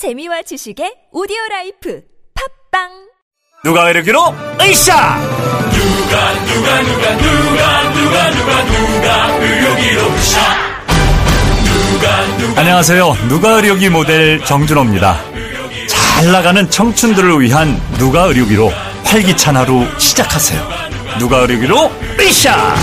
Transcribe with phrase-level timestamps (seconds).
[0.00, 2.00] 재미와 지식의 오디오 life.
[2.32, 2.88] 팟빵!
[3.62, 4.34] 누가 이르기로?
[4.62, 5.18] 으쌰!
[5.74, 10.40] 누가 누가 누가 누가 누가 누가 누가 의료기로 으쌰!
[11.92, 13.16] 누가 누가 안녕하세요.
[13.28, 15.20] 누가 의료기 모델 정준호입니다.
[15.86, 18.72] 잘 나가는 청춘들을 위한 누가 의료기로
[19.04, 20.66] 활기찬 하루 시작하세요.
[21.18, 21.92] 누가 의료기로?
[22.18, 22.74] 으쌰!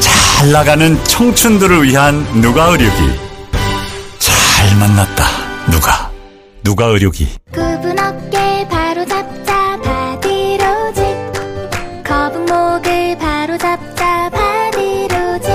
[0.00, 3.29] 잘 나가는 청춘들을 위한 누가 의료기
[4.60, 5.24] 잘 만났다.
[5.70, 6.12] 누가?
[6.62, 7.28] 누가 의료기?
[7.50, 11.02] 굽은 어깨 바로 잡자 바디로직
[12.04, 15.50] 거북목을 바로 잡자 바디로직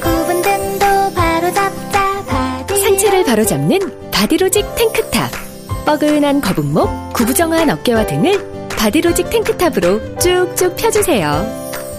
[0.00, 3.80] 굽은 등도 바로 잡자 바디 상체를 바로 잡는
[4.12, 5.32] 바디로직 탱크탑.
[5.84, 11.44] 뻐근한 거북목, 구부정한 어깨와 등을 바디로직 탱크탑으로 쭉쭉 펴주세요.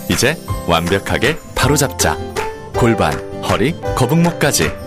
[0.10, 0.38] 이제
[0.68, 2.18] 완벽하게 바로 잡자.
[2.78, 3.14] 골반,
[3.44, 4.87] 허리, 거북목까지.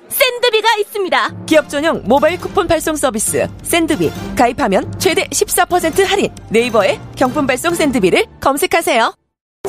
[0.11, 1.29] 센드비가 있습니다.
[1.45, 6.29] 기업 전용 모바일 쿠폰 발송 서비스 센드비 가입하면 최대 14% 할인.
[6.49, 9.13] 네이버에 경품 발송 센드비를 검색하세요.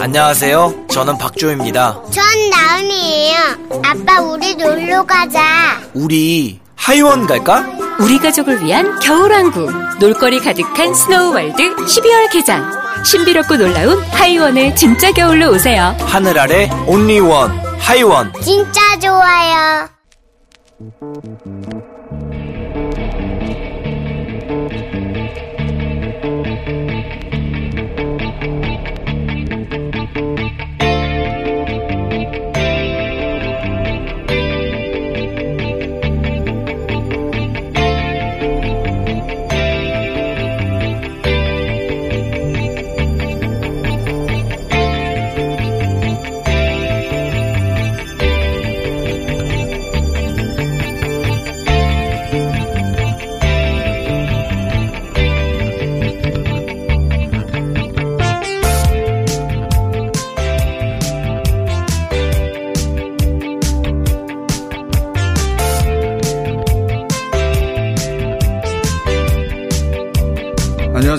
[0.00, 0.86] 안녕하세요.
[0.90, 2.02] 저는 박주호입니다.
[2.10, 3.36] 전 나은이에요
[3.84, 7.64] 아빠 우리 놀러 가자 우리 하이원 갈까?
[8.00, 12.68] 우리 가족을 위한 겨울왕국 놀거리 가득한 스노우월드 12월 개장
[13.04, 18.32] 신비롭고 놀라운 하이원의 진짜 겨울로 오세요 하늘 아래 온리원 하이원.
[18.42, 19.88] 진짜 좋아요
[20.82, 21.61] Thank you.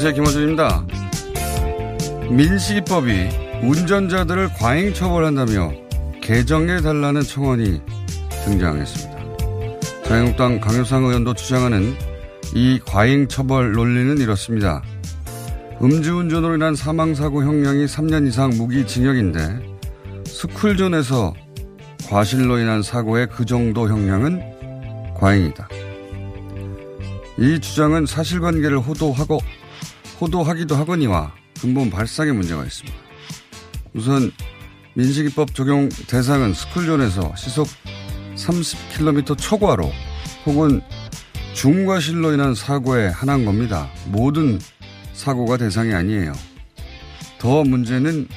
[0.06, 0.22] 안녕하세요.
[0.22, 0.86] 김호준입니다.
[2.30, 3.30] 민식이법이
[3.64, 5.72] 운전자들을 과잉 처벌한다며
[6.22, 7.82] 개정해달라는 청원이
[8.44, 9.24] 등장했습니다.
[10.04, 11.96] 자유한국당 강효상 의원도 주장하는
[12.54, 14.84] 이 과잉 처벌 논리는 이렇습니다.
[15.82, 19.78] 음주운전으로 인한 사망사고 형량이 3년 이상 무기징역인데
[20.26, 21.34] 스쿨존에서
[22.10, 25.70] 과실로 인한 사고의 그 정도 형량은 과잉이다.
[27.40, 29.40] 이 주장은 사실관계를 호도하고
[30.20, 32.98] 호도하기도 하거니와 근본 발상에 문제가 있습니다.
[33.94, 34.32] 우선
[34.96, 37.68] 민식이법 적용 대상은 스쿨존에서 시속
[38.36, 39.92] 30km 초과로
[40.46, 40.82] 혹은
[41.54, 43.90] 중과실로 인한 사고에 한한 겁니다.
[44.08, 44.60] 모든
[45.14, 46.34] 사고가 대상이 아니에요.
[47.38, 48.28] 더 문제는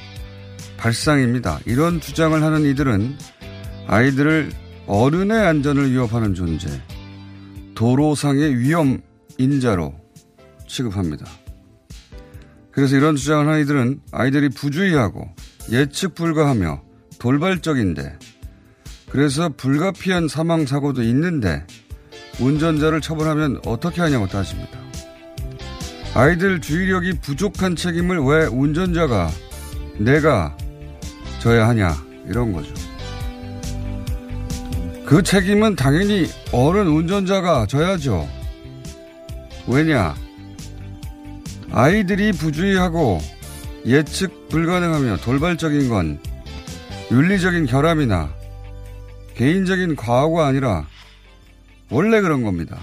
[0.77, 1.59] 발상입니다.
[1.65, 3.17] 이런 주장을 하는 이들은
[3.87, 4.51] 아이들을
[4.85, 6.69] 어른의 안전을 위협하는 존재,
[7.75, 9.01] 도로상의 위험
[9.37, 9.93] 인자로
[10.67, 11.25] 취급합니다.
[12.77, 15.27] 그래서 이런 주장을 하는 이들은 아이들이 부주의하고
[15.71, 16.79] 예측 불가하며
[17.17, 18.19] 돌발적인데
[19.09, 21.65] 그래서 불가피한 사망 사고도 있는데
[22.39, 24.77] 운전자를 처벌하면 어떻게 하냐고 따집니다.
[26.13, 29.31] 아이들 주의력이 부족한 책임을 왜 운전자가
[29.97, 30.55] 내가
[31.39, 31.95] 져야 하냐
[32.27, 32.71] 이런 거죠.
[35.03, 38.29] 그 책임은 당연히 어른 운전자가 져야죠.
[39.65, 40.26] 왜냐?
[41.77, 43.19] 아이들이 부주의하고
[43.85, 46.19] 예측 불가능하며 돌발적인 건
[47.11, 48.33] 윤리적인 결함이나
[49.35, 50.87] 개인적인 과오가 아니라
[51.91, 52.79] 원래 그런 겁니다.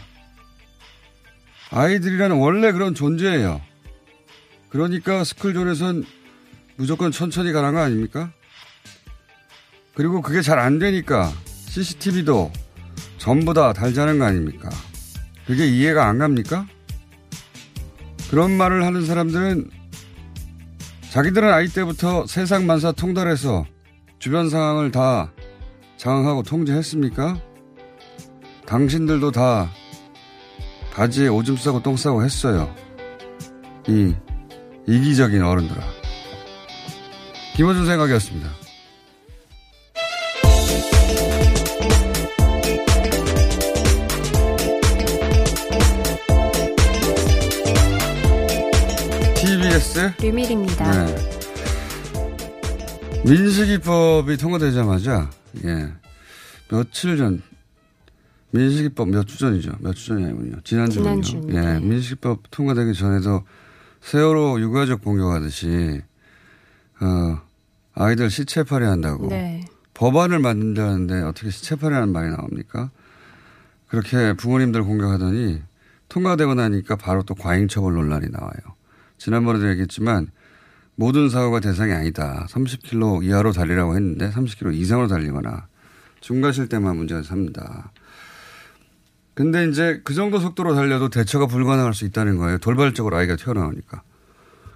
[1.73, 3.61] 아이들이라는 원래 그런 존재예요.
[4.69, 6.05] 그러니까 스쿨존에선
[6.77, 8.31] 무조건 천천히 가라는 거 아닙니까?
[9.95, 11.33] 그리고 그게 잘 안 되니까
[11.67, 12.53] CCTV도
[13.19, 14.71] 전부 다 달자는 거 아닙니까?
[15.49, 16.69] 그게 이해가 안 갑니까?
[18.35, 19.71] 그런 말을 하는 사람들은
[21.13, 23.65] 자기들은 아이 때부터 세상 만사 통달해서
[24.19, 25.33] 주변 상황을 다
[25.99, 27.41] 장악하고 통제했습니까?
[28.67, 29.71] 당신들도 다
[30.95, 32.75] 바지에 오줌 싸고 똥 싸고 했어요.
[33.87, 34.13] 이
[34.89, 35.81] 이기적인 어른들아.
[37.55, 38.64] 김호준 생각이었습니다.
[49.75, 51.05] TBS 류밀입니다.
[51.07, 51.17] 네.
[53.27, 55.29] 민식이법이 통과되자마자
[55.65, 55.93] 예
[56.71, 57.43] 며칠 전
[58.53, 59.73] 민식이법 몇 주 전이죠.
[59.81, 60.61] 몇 주 전이 아니군요.
[60.63, 61.23] 지난주군요.
[61.23, 61.75] 지난주입니다.
[61.75, 63.43] 예, 민식이법 통과되기 전에도
[64.01, 66.03] 세월호 유가족 공격하듯이
[67.01, 67.41] 어
[67.95, 69.65] 아이들 시체팔이 한다고 네.
[69.95, 72.91] 법안을 만든다는데 어떻게 시체팔이라는 말이 나옵니까?
[73.89, 75.63] 그렇게 부모님들 공격하더니
[76.09, 78.74] 통과되고 나니까 바로 또 과잉 처벌 논란이 나와요.
[79.25, 80.31] 지난번에도 얘기했지만
[80.97, 82.47] 모든 사고가 대상이 아니다.
[82.51, 85.67] 30km 이하로 달리라고 했는데 30km 이상으로 달리거나
[86.21, 87.91] 중과실 때만 문제가 삽니다.
[89.33, 92.59] 근데 이제 그 정도 속도로 달려도 대처가 불가능할 수 있다는 거예요.
[92.59, 94.03] 돌발적으로 아이가 튀어나오니까.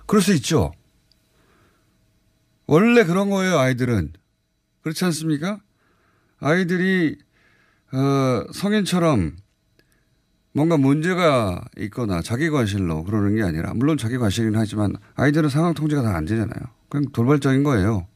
[0.07, 0.73] 그럴 수 있죠.
[2.67, 4.15] 원래 그런 거예요, 아이들은.
[4.81, 5.61] 그렇지 않습니까?
[6.41, 7.19] 아이들이,
[7.93, 9.37] 어, 성인처럼
[10.59, 16.03] 뭔가 문제가 있거나 자기 과실로 그러는 게 아니라, 물론 자기 과실이긴 하지만 아이들은 상황 통제가
[16.03, 16.59] 다 안 되잖아요.
[16.89, 18.09] 그냥 돌발적인 거예요.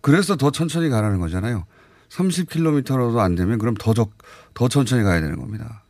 [0.00, 1.66] 그래서 더 천천히 가라는 거잖아요.
[2.08, 4.10] 30km로도 안 되면 그럼 더, 적,
[4.54, 5.84] 더 천천히 가야 되는 겁니다.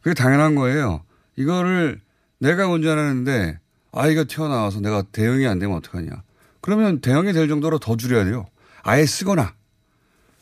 [0.00, 1.02] 그게 당연한 거예요.
[1.34, 2.00] 이거를
[2.38, 3.58] 내가 운전하는데
[3.90, 6.22] 아이가 튀어나와서 내가 대응이 안 되면 어떡하냐.
[6.60, 8.46] 그러면 대응이 될 정도로 더 줄여야 돼요.
[8.84, 9.54] 아예 쓰거나.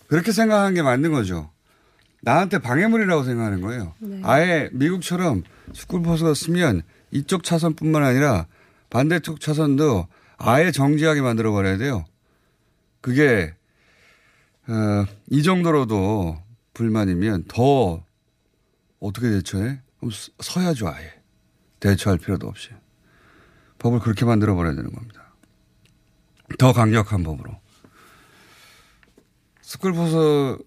[0.09, 1.51] 그렇게 생각하는 게 맞는 거죠.
[2.23, 3.95] 나한테 방해물이라고 생각하는 거예요.
[4.01, 4.21] 네.
[4.25, 8.47] 아예 미국처럼 스쿨버스가 쓰면 이쪽 차선뿐만 아니라
[8.91, 12.05] 반대쪽 차선도 아예 정지하게 만들어 버려야 돼요.
[13.01, 13.55] 그게
[14.67, 16.43] 어, 이 정도로도
[16.75, 18.05] 불만이면 더
[19.01, 19.81] 어떻게 대처해?
[19.99, 21.13] 그럼 서- 서야죠 아예.
[21.81, 22.71] 대처할 필요도 없이.
[23.79, 25.33] 법을 그렇게 만들어 버려야 되는 겁니다.
[26.59, 27.57] 더 강력한 법으로.
[29.63, 30.59] 스쿨버스,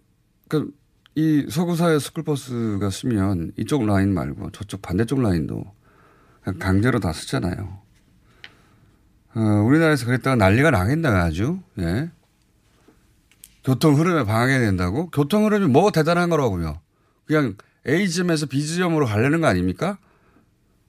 [0.47, 0.71] 그
[1.15, 5.63] 이 서구 사회의 스쿨버스가 서면 이쪽 라인 말고 저쪽 반대쪽 라인도
[6.59, 7.81] 강제로 다 쓰잖아요.
[9.33, 12.09] 어, 우리나라에서 그랬다가 난리가 나겠나 아주, 예.
[13.63, 15.09] 교통 흐름에 방해가 된다고?
[15.09, 16.81] 교통 흐름이 뭐 대단한 거라고요.
[17.25, 17.55] 그냥
[17.87, 19.97] A지점에서 B지점으로 가려는 거 아닙니까?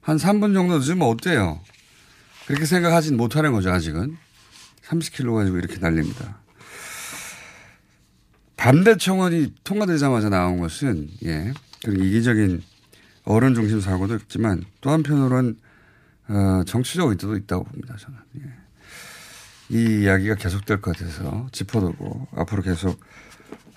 [0.01, 1.61] 한 3분 정도 늦으면 어때요?
[2.47, 4.17] 그렇게 생각하진 못하는 거죠, 아직은.
[4.85, 6.42] 30km 가지고 이렇게 날립니다.
[8.55, 11.53] 반대 청원이 통과되자마자 나온 것은, 예,
[11.83, 12.61] 그런 이기적인
[13.25, 15.57] 어른 중심 사고도 있지만 또 한편으로는,
[16.29, 18.17] 어, 정치적 의도도 있다고 봅니다, 저는.
[18.37, 18.63] 예.
[19.69, 22.99] 이 이야기가 계속될 것 같아서 짚어두고 앞으로 계속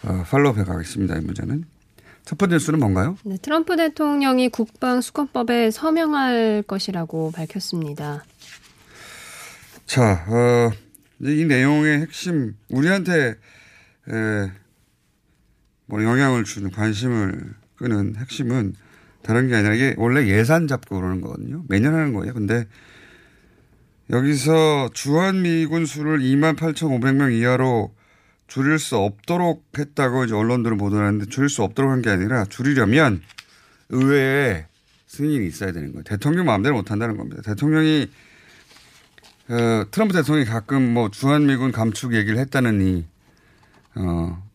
[0.03, 1.17] 어, 팔로우해 가겠습니다.
[1.17, 1.65] 이 문제는.
[2.25, 3.17] 첫 번째 뉴스는 뭔가요?
[3.25, 8.25] 네, 트럼프 대통령이 국방 수권법에 서명할 것이라고 밝혔습니다.
[9.87, 10.73] 자, 어,
[11.21, 13.37] 이 내용의 핵심, 우리한테,
[14.11, 14.51] 에,
[15.87, 18.75] 뭐 영향을 주는 관심을 끄는 핵심은
[19.23, 21.65] 다른 게 아니라 이게 원래 예산 잡고 그러는 거거든요.
[21.69, 22.33] 매년 하는 거예요.
[22.35, 22.67] 근데
[24.11, 27.93] 여기서 주한미군 수를 2만 8,500명 이하로
[28.47, 33.21] 줄일 수 없도록 했다고 이제 언론들은 보도하는데 줄일 수 없도록 한 게 아니라 줄이려면
[33.89, 34.67] 의회에
[35.09, 36.05] 승인이 있어야 되는 거예요.
[36.05, 37.43] 대통령 마음대로 못 한다는 겁니다.
[37.43, 38.09] 대통령이
[39.49, 43.07] 어, 트럼프 대통령이 가끔 뭐 주한미군 감축 얘기를 했다는 이,
[43.97, 44.46] 어,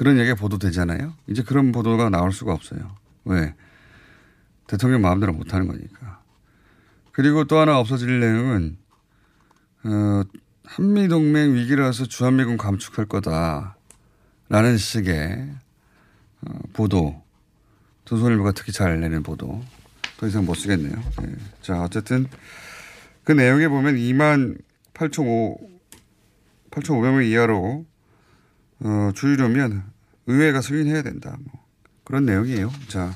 [0.00, 1.12] 그런 얘기가 보도되잖아요.
[1.26, 2.96] 이제 그런 보도가 나올 수가 없어요.
[3.26, 3.54] 왜?
[4.66, 6.22] 대통령 마음대로 못 하는 거니까.
[7.12, 8.78] 그리고 또 하나 없어질 내용은,
[9.84, 10.22] 어,
[10.64, 13.76] 한미 동맹 위기라서 주한미군 감축할 거다.
[14.48, 15.50] 라는 식의,
[16.46, 17.22] 어, 보도.
[18.06, 19.62] 조선일보가 특히 잘 내는 보도.
[20.16, 20.94] 더 이상 못 쓰겠네요.
[21.24, 21.36] 예.
[21.60, 22.26] 자, 어쨌든
[23.24, 24.62] 그 내용에 보면 2만
[24.94, 25.58] 8,500,
[26.70, 27.84] 8,500명 이하로
[28.82, 29.89] 어, 줄이려면
[30.30, 31.36] 의회가 승인해야 된다.
[31.44, 31.64] 뭐
[32.04, 32.70] 그런 내용이에요.
[32.88, 33.12] 자,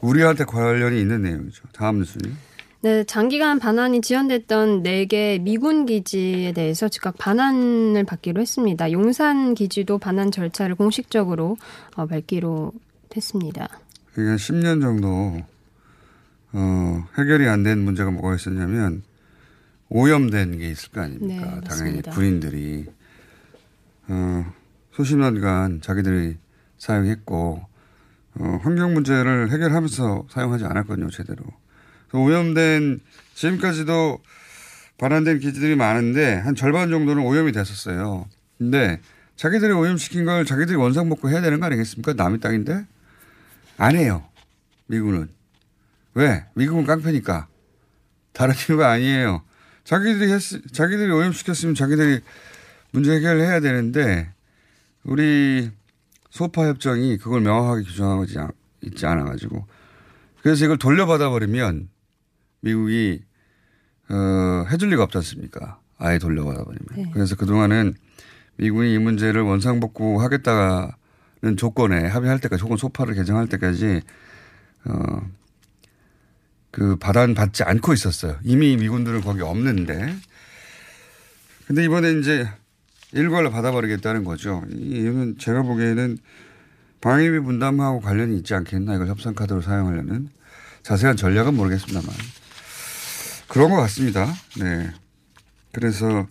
[0.00, 1.64] 우리한테 관련이 있는 내용이죠.
[1.72, 2.36] 다음 뉴스는.
[2.80, 8.92] 네, 장기간 반환이 지연됐던 4개 미군 기지에 대해서 즉각 반환을 받기로 했습니다.
[8.92, 11.56] 용산 기지도 반환 절차를 공식적으로
[11.96, 12.72] 어, 밟기로
[13.16, 13.68] 했습니다.
[14.14, 15.40] 그게 10년 정도
[16.52, 19.02] 어, 해결이 안 된 문제가 뭐가 있었냐면
[19.88, 21.56] 오염된 게 있을 거 아닙니까?
[21.56, 22.02] 네, 당연히.
[22.02, 22.86] 군인들이
[24.06, 24.54] 어,
[24.98, 26.38] 수십 년간 자기들이
[26.76, 27.64] 사용했고
[28.34, 31.44] 어, 환경 문제를 해결하면서 사용하지 않았거든요, 제대로.
[32.12, 32.98] 오염된
[33.32, 34.18] 지금까지도
[34.98, 38.26] 반환된 기지들이 많은데 한 절반 정도는 오염이 됐었어요.
[38.58, 39.00] 근데
[39.36, 42.14] 자기들이 오염시킨 걸 자기들이 원상 복구 해야 되는 거 아니겠습니까?
[42.14, 42.84] 남의 땅인데
[43.76, 44.24] 안 해요.
[44.88, 45.28] 미군은
[46.14, 46.44] 왜?
[46.54, 47.46] 미국은 깡패니까
[48.32, 49.42] 다른 이유가 아니에요.
[49.84, 50.40] 자기들이 했,
[50.72, 52.20] 자기들이 오염시켰으면 자기들이
[52.90, 54.32] 문제 해결을 해야 되는데
[55.08, 55.70] 우리
[56.30, 58.26] 소파 협정이 그걸 명확하게 규정하고
[58.82, 59.66] 있지 않아가지고
[60.42, 61.88] 그래서 이걸 돌려받아 버리면
[62.60, 63.22] 미국이
[64.10, 65.80] 어, 해줄 리가 없지 않습니까?
[65.98, 66.86] 아예 돌려받아 버리면.
[66.94, 67.10] 네.
[67.12, 67.94] 그래서 그동안은
[68.56, 74.02] 미국이 이 문제를 원상복구 하겠다는 조건에 합의할 때까지 혹은 소파를 개정할 때까지
[74.84, 75.30] 어,
[76.70, 78.38] 그 발안 받지 않고 있었어요.
[78.44, 80.14] 이미 미군들은 거기 없는데.
[81.66, 82.48] 근데 이번에 이제
[83.12, 84.64] 일괄로 받아버리겠다는 거죠.
[84.70, 86.18] 이유는 제가 보기에는
[87.00, 90.28] 방위비 분담하고 관련이 있지 않겠나 이걸 협상 카드로 사용하려는
[90.82, 92.14] 자세한 전략은 모르겠습니다만
[93.48, 94.26] 그런 것 같습니다.
[94.58, 94.90] 네.
[95.72, 96.26] 그래서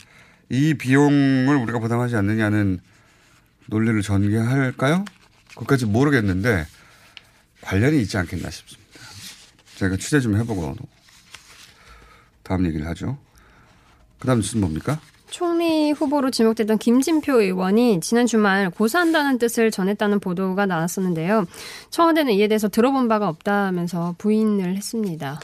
[0.50, 2.80] 이 비용을 우리가 부담하지 않느냐는
[3.68, 5.06] 논리를 전개할까요?
[5.50, 6.66] 그것까지 모르겠는데
[7.62, 8.88] 관련이 있지 않겠나 싶습니다.
[9.76, 10.76] 제가 취재 좀 해보고
[12.44, 13.18] 다음 얘기를 하죠.
[14.20, 15.00] 그 다음 뉴스는 뭡니까?
[15.30, 21.46] 총리 후보로 지목됐던 김진표 의원이 지난 주말 고사한다는 뜻을 전했다는 보도가 나왔었는데요.
[21.90, 25.40] 청와대는 이에 대해서 들어본 바가 없다면서 부인을 했습니다.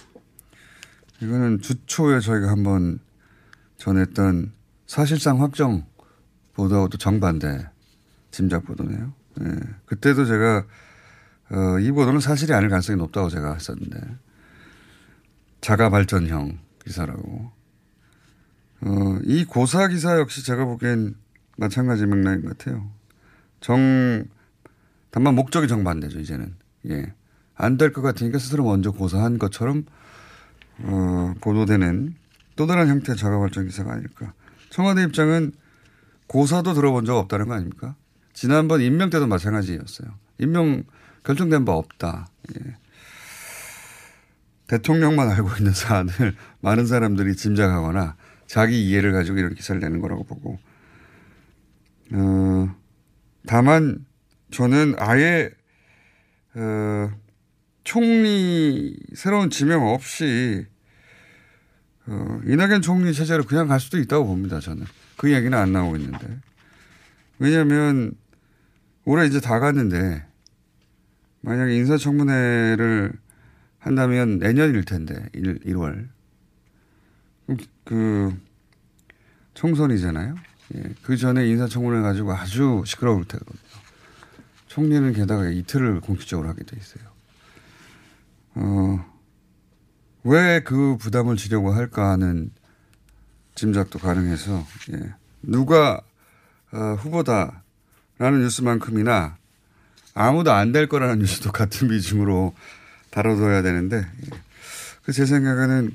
[1.22, 3.00] 이거는 주초에 저희가 한번
[3.78, 4.52] 전했던
[4.88, 5.86] 사실상 확정
[6.54, 7.68] 보도하고 또 정반대
[8.32, 9.14] 짐작 보도네요.
[9.36, 9.52] 네.
[9.86, 10.66] 그때도 제가
[11.52, 14.00] 어, 이 보도는 사실이 아닐 가능성이 높다고 제가 했었는데
[15.62, 17.52] 자가 발전형 기사라고
[18.86, 21.16] 어, 이 고사 기사 역시 제가 보기엔
[21.58, 22.90] 마찬가지 맥락인 것 같아요.
[23.62, 24.26] 정,
[25.12, 26.56] 다만 목적이 정반대죠, 이제는.
[26.90, 27.14] 예.
[27.56, 29.86] 안 될 것 같으니까 스스로 먼저 고사한 것처럼,
[30.80, 32.16] 어, 보도되는
[32.56, 34.34] 또 다른 형태의 자가발전 기사가 아닐까.
[34.70, 35.54] 청와대 입장은
[36.28, 37.96] 고사도 들어본 적 없다는 거 아닙니까?
[38.34, 40.10] 지난번 임명 때도 마찬가지였어요.
[40.40, 40.84] 임명
[41.24, 42.28] 결정된 바 없다.
[42.60, 42.76] 예.
[44.68, 48.16] 대통령만 알고 있는 사안을 많은 사람들이 짐작하거나
[48.48, 50.60] 자기 이해를 가지고 이런 기사를 내는 거라고 보고,
[52.12, 52.76] 어,
[53.48, 54.06] 다만
[54.52, 55.50] 저는 아예,
[56.56, 57.12] 어,
[57.84, 60.66] 총리 새로운 지명 없이,
[62.06, 64.86] 어, 이낙연 총리 체제로 그냥 갈 수도 있다고 봅니다, 저는.
[65.18, 66.28] 그 얘기는 안 나오고 있는데.
[67.40, 68.14] 왜냐하면
[69.06, 70.26] 올해 이제 다 갔는데
[71.42, 73.14] 만약에 인사청문회를
[73.80, 76.08] 한다면 내년일 텐데 1, 1월
[77.84, 78.36] 그
[79.54, 80.36] 총선이잖아요.
[80.76, 80.84] 예.
[81.04, 83.58] 그 전에 인사청문회 가지고 아주 시끄러울 테거든요.
[84.68, 87.04] 총리는 게다가 이틀을 공식적으로 하게 돼 있어요.
[88.56, 89.06] 어,
[90.24, 92.52] 왜 그 부담을 지려고 할까 하는
[93.56, 95.14] 짐작도 가능해서, 예.
[95.44, 96.02] 누가,
[96.72, 99.38] 어, 후보다라는 뉴스만큼이나
[100.16, 102.56] 아무도 안 될 거라는 뉴스도 같은 비중으로
[103.12, 104.30] 다뤄둬야 되는데, 예.
[105.04, 105.92] 그제 생각에는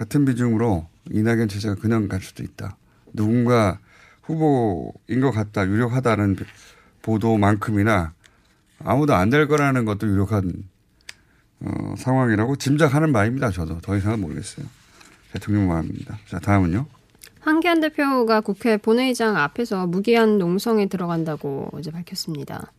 [0.00, 2.78] 같은 비중으로 이낙연 체제가 그냥 갈 수도 있다.
[3.12, 3.78] 누군가
[4.22, 6.36] 후보인 것 같다, 유력하다는
[7.02, 8.14] 보도만큼이나
[8.82, 10.64] 아무도 안 될 거라는 것도 유력한
[11.60, 13.50] 어, 상황이라고 짐작하는 바입니다.
[13.50, 14.64] 저도 더 이상은 모르겠어요.
[15.34, 16.18] 대통령 마음입니다.
[16.26, 16.86] 자, 다음은요.
[17.40, 22.72] 한기안 대표가 국회 본회의장 앞에서 무기한 농성에 들어간다고 이제 밝혔습니다.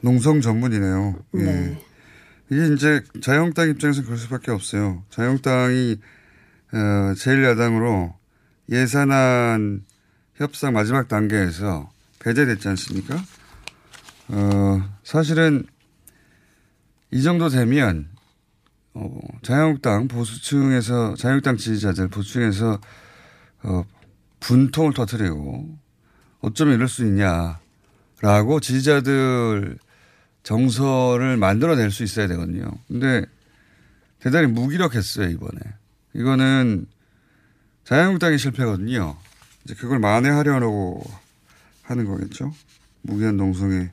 [0.00, 1.16] 농성 전문이네요.
[1.38, 1.87] 예.
[2.48, 2.56] 네.
[2.56, 5.04] 이게 이제 자유한국당 입장에서 그럴 수밖에 없어요.
[5.10, 5.96] 자유한국당이
[6.72, 6.76] 어,
[7.14, 8.14] 제1야당으로
[8.70, 9.84] 예산안
[10.34, 11.90] 협상 마지막 단계에서
[12.20, 13.16] 배제됐지 않습니까?
[14.28, 15.64] 어, 사실은
[17.10, 18.08] 이 정도 되면
[18.94, 22.80] 어, 자유한국당 보수층에서 자유한국당 지지자들 보수층에서
[23.62, 23.84] 어,
[24.40, 25.78] 분통을 터뜨리고
[26.40, 29.78] 어쩌면 이럴 수 있냐라고 지지자들
[30.42, 32.70] 정서를 만들어낼 수 있어야 되거든요.
[32.86, 33.24] 근데
[34.20, 35.58] 대단히 무기력했어요, 이번에.
[36.14, 36.86] 이거는
[37.84, 39.16] 자유한국당이 실패거든요.
[39.64, 41.04] 이제 그걸 만회하려고
[41.82, 42.52] 하는 거겠죠.
[43.02, 43.90] 무기한 농성에.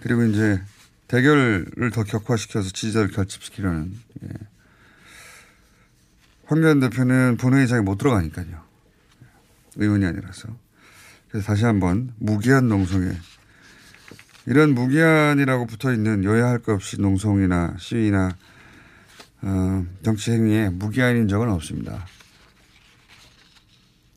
[0.00, 0.60] 그리고 이제
[1.08, 3.98] 대결을 더 격화시켜서 지지자를 결집시키려는.
[4.24, 4.28] 예.
[6.46, 8.62] 황교안 대표는 본회의장에 못 들어가니까요.
[9.76, 10.48] 의원이 아니라서.
[11.28, 13.10] 그래서 다시 한번 무기한 농성에
[14.48, 18.30] 이런 무기한이라고 붙어 있는 여야 할 것 없이 농성이나 시위나
[19.42, 22.06] 어, 정치 행위에 무기한인 적은 없습니다.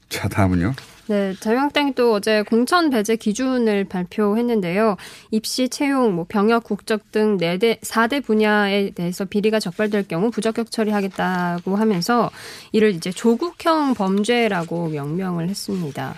[0.10, 0.74] 자, 다음은요.
[1.08, 4.96] 네, 자유한국당이 또 어제 공천 배제 기준을 발표했는데요.
[5.32, 11.76] 입시, 채용, 뭐 병역, 국적 등 4대, 4대 분야에 대해서 비리가 적발될 경우 부적격 처리하겠다고
[11.76, 12.32] 하면서
[12.72, 16.16] 이를 이제 조국형 범죄라고 명명을 했습니다.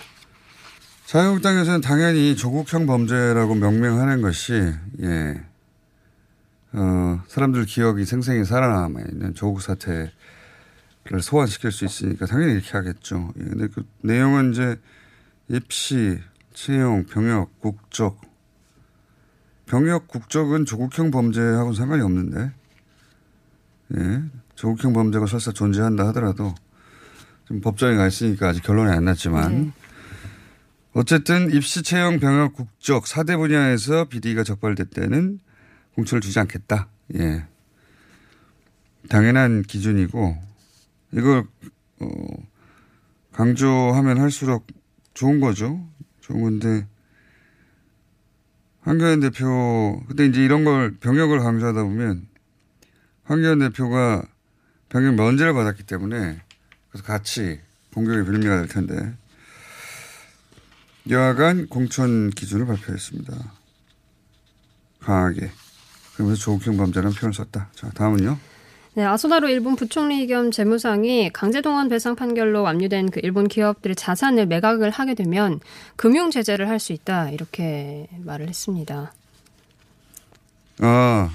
[1.13, 5.45] 자유한국당에서는 당연히 조국형 범죄라고 명명하는 것이 예
[6.71, 10.09] 어, 사람들 기억이 생생히 살아남아 있는 조국 사태를
[11.21, 13.31] 소환시킬 수 있으니까 당연히 이렇게 하겠죠.
[13.39, 14.75] 예, 근데 그 내용은 이제
[15.49, 16.19] 입시,
[16.51, 18.19] 채용, 병역, 국적.
[19.67, 22.51] 병역, 국적은 조국형 범죄하고는 상관이 없는데,
[23.97, 24.23] 예,
[24.55, 26.55] 조국형 범죄가 설사 존재한다 하더라도
[27.45, 29.82] 좀 법정에 가 있으니까 아직 결론이 안 났지만, 네.
[30.93, 35.39] 어쨌든 입시, 채용, 병역, 국적 4대 분야에서 비리가 적발될 때는
[35.95, 36.87] 공천을 주지 않겠다.
[37.15, 37.45] 예.
[39.09, 40.37] 당연한 기준이고
[41.13, 41.45] 이걸
[41.99, 42.07] 어,
[43.31, 44.67] 강조하면 할수록
[45.15, 45.83] 좋은 거죠.
[46.21, 46.87] 좋은 건데
[48.81, 52.27] 황교안 대표 근데 이제 이런 걸 병역을 강조하다 보면
[53.23, 54.23] 황교안 대표가
[54.89, 56.41] 병역 면제를 받았기 때문에
[56.89, 57.59] 그래서 같이
[57.93, 59.15] 공격의 빌미가 될 텐데
[61.09, 63.33] 여하간 공천 기준을 발표했습니다.
[64.99, 65.51] 강하게.
[66.15, 67.69] 그러면서 조국형 범죄라는 표현을 썼다.
[67.75, 68.37] 자, 다음은요.
[68.95, 74.91] 네, 아소나로 일본 부총리 겸 재무상이 강제동원 배상 판결로 압류된 그 일본 기업들의 자산을 매각을
[74.91, 75.59] 하게 되면
[75.95, 79.11] 금융 제재를 할 수 있다 이렇게 말을 했습니다.
[80.79, 81.31] 아,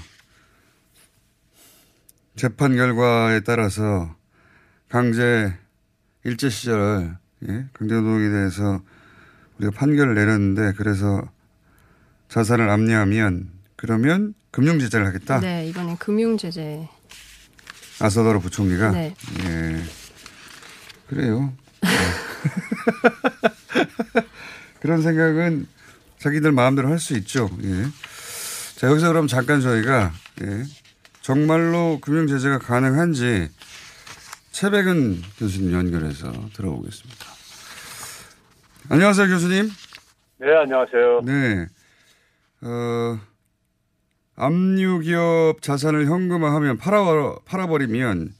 [2.37, 4.15] 재판 결과에 따라서
[4.87, 5.53] 강제
[6.23, 7.65] 일제 시절 예?
[7.73, 8.81] 강제노동에 대해서
[9.59, 11.21] 우리가 판결을 내렸는데 그래서
[12.29, 15.39] 자산을 압류하면 그러면 금융 제재를 하겠다.
[15.39, 16.87] 네, 이번엔 금융 제재.
[18.01, 19.13] 아사다로 부총리가 네.
[19.43, 19.83] 예.
[21.09, 21.53] 그래요.
[21.81, 21.89] 네.
[24.79, 25.67] 그런 생각은
[26.19, 27.49] 자기들 마음대로 할 수 있죠.
[27.63, 27.85] 예.
[28.77, 30.13] 자, 여기서 그럼 잠깐 저희가,
[30.43, 30.63] 예.
[31.21, 33.49] 정말로 금융 제재가 가능한지
[34.51, 37.25] 최백은 교수님 연결해서 들어보겠습니다.
[38.91, 39.69] 안녕하세요, 교수님.
[40.39, 41.21] 네, 안녕하세요.
[41.23, 41.67] 네.
[42.63, 43.19] 어,
[44.35, 48.33] 압류기업 자산을 현금화하면 팔아, 팔아버리면,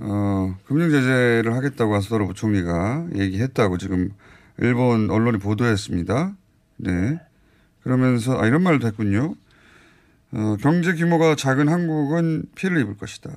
[0.00, 4.10] 어, 금융제재를 하겠다고 아스도로 부총리가 얘기했다고 지금
[4.58, 6.34] 일본 언론이 보도했습니다.
[6.76, 7.18] 네.
[7.82, 9.34] 그러면서, 아, 이런 말도 했군요.
[10.32, 13.30] 어, 경제 규모가 작은 한국은 피해를 입을 것이다.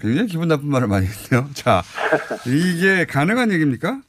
[0.00, 1.48] 굉장히 기분 나쁜 말을 많이 했네요.
[1.54, 1.82] 자,
[2.46, 4.00] 이게 가능한 얘기입니까?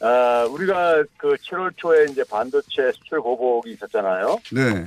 [0.00, 4.38] 아, 우리가 그 7월 초에 이제 반도체 수출 보복이 있었잖아요.
[4.52, 4.84] 네.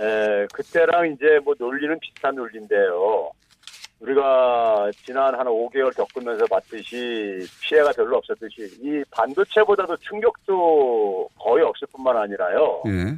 [0.00, 3.30] 에, 그때랑 이제 뭐 논리는 비슷한 논리인데요.
[4.00, 12.16] 우리가 지난 한 5개월 겪으면서 봤듯이 피해가 별로 없었듯이 이 반도체보다도 충격도 거의 없을 뿐만
[12.16, 12.82] 아니라요.
[12.88, 13.16] 예.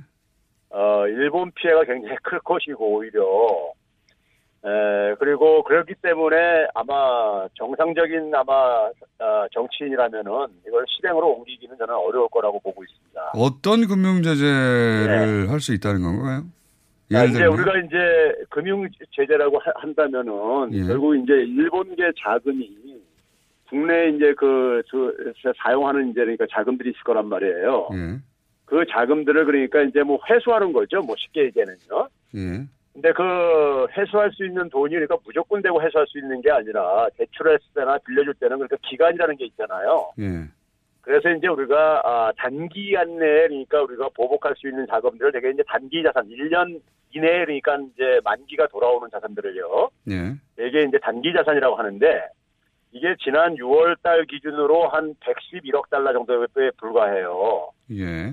[0.69, 3.23] 어, 일본 피해가 굉장히 클 것이고 오히려
[4.67, 8.87] 에, 그리고 그렇기 때문에 아마 정상적인 아마
[9.19, 10.31] 어, 정치인이라면은
[10.67, 13.33] 이걸 실행으로 옮기기는 저는 어려울 거라고 보고 있습니다.
[13.35, 16.45] 어떤 금융 제재를 할수 있다는 건가요?
[17.13, 17.45] 아, 예를 이제.
[17.45, 20.83] 우리가 이제 금융 제재라고 하- 한다면은 예.
[20.87, 22.71] 결국 이제 일본계 자금이
[23.69, 27.89] 국내 이제 그, 그 사용하는 이제 그러니까 자금들이 있을 거란 말이에요.
[27.93, 28.19] 예.
[28.65, 31.01] 그 자금들을 그러니까 이제 뭐 회수하는 거죠.
[31.03, 32.09] 뭐 쉽게 얘기하면요.
[32.37, 32.65] 예.
[32.95, 37.67] 근데 그 회수할 수 있는 돈이 그러니까 무조건 되고 회수할 수 있는 게 아니라 대출했을
[37.75, 40.13] 때나 빌려줄 때는 그러니까 기간이라는 게 있잖아요.
[40.21, 40.45] 예.
[41.01, 46.03] 그래서 이제 우리가 아, 단기간 내에 그러니까 우리가 보복할 수 있는 자금들을 되게 이제 단기
[46.05, 46.81] 자산 1년
[47.15, 49.91] 이내에 그러니까 이제 만기가 돌아오는 자산들을요.
[50.11, 50.65] 예.
[50.65, 52.29] 이게 이제 단기 자산이라고 하는데
[52.93, 56.47] 이게 지난 6월 달 기준으로 한 111억 달러 정도에
[56.79, 57.71] 불과해요.
[57.91, 58.33] 예.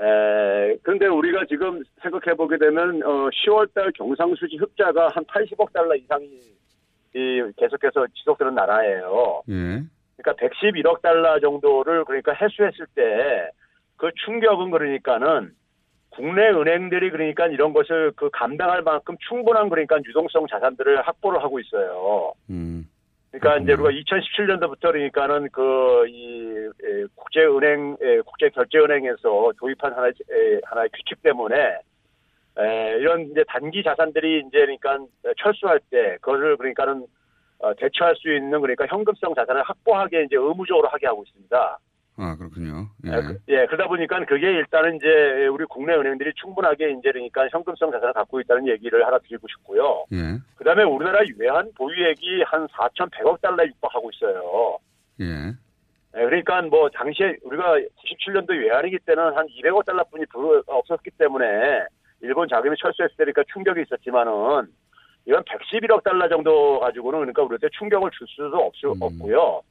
[0.00, 5.94] 에, 그런데 우리가 지금 생각해 보게 되면 어, 10월 달 경상수지 흑자가 한 80억 달러
[5.94, 6.26] 이상이
[7.14, 9.42] 이, 계속해서 지속되는 나라예요.
[9.50, 9.82] 예.
[10.16, 13.50] 그러니까 111억 달러 정도를 그러니까 해수했을 때
[14.00, 15.52] 그 충격은 그러니까는
[16.08, 22.32] 국내 은행들이 그러니까 이런 것을 그 감당할 만큼 충분한 그러니까 유동성 자산들을 확보를 하고 있어요.
[22.48, 22.88] 음.
[23.30, 26.50] 그러니까 이제 우리가 2017년도부터 그러니까는 그 이
[27.14, 31.78] 국제은행 에, 국제 결제은행에서 도입한 하나의 에, 하나의 규칙 때문에
[32.58, 34.98] 에, 이런 이제 단기 자산들이 이제 그러니까
[35.38, 37.06] 철수할 때 그거를 그러니까는
[37.58, 41.78] 어, 대처할 수 있는 그러니까 현금성 자산을 확보하게 이제 의무적으로 하게 하고 있습니다.
[42.22, 42.88] 아, 그렇군요.
[43.06, 43.10] 예.
[43.10, 43.20] 예.
[43.22, 48.12] 그- 예, 그러다 보니까 그게 일단은 이제 우리 국내 은행들이 충분하게 이제 그러니까 현금성 자산을
[48.12, 50.04] 갖고 있다는 얘기를 하나 드리고 싶고요.
[50.12, 50.38] 예.
[50.56, 54.78] 그 다음에 우리나라 외환 보유액이 한 4,100억 달러에 육박하고 있어요.
[55.20, 55.24] 예.
[56.16, 61.46] 예, 그러니까 뭐 당시에 우리가 97년도 외환위기 때는 한 200억 달러뿐이 불- 없었기 때문에
[62.20, 64.66] 일본 자금이 철수했을 때니까 충격이 있었지만은
[65.26, 69.62] 이건 111억 달러 정도 가지고는 그러니까 우리한테 충격을 줄 수도 없, 없고요.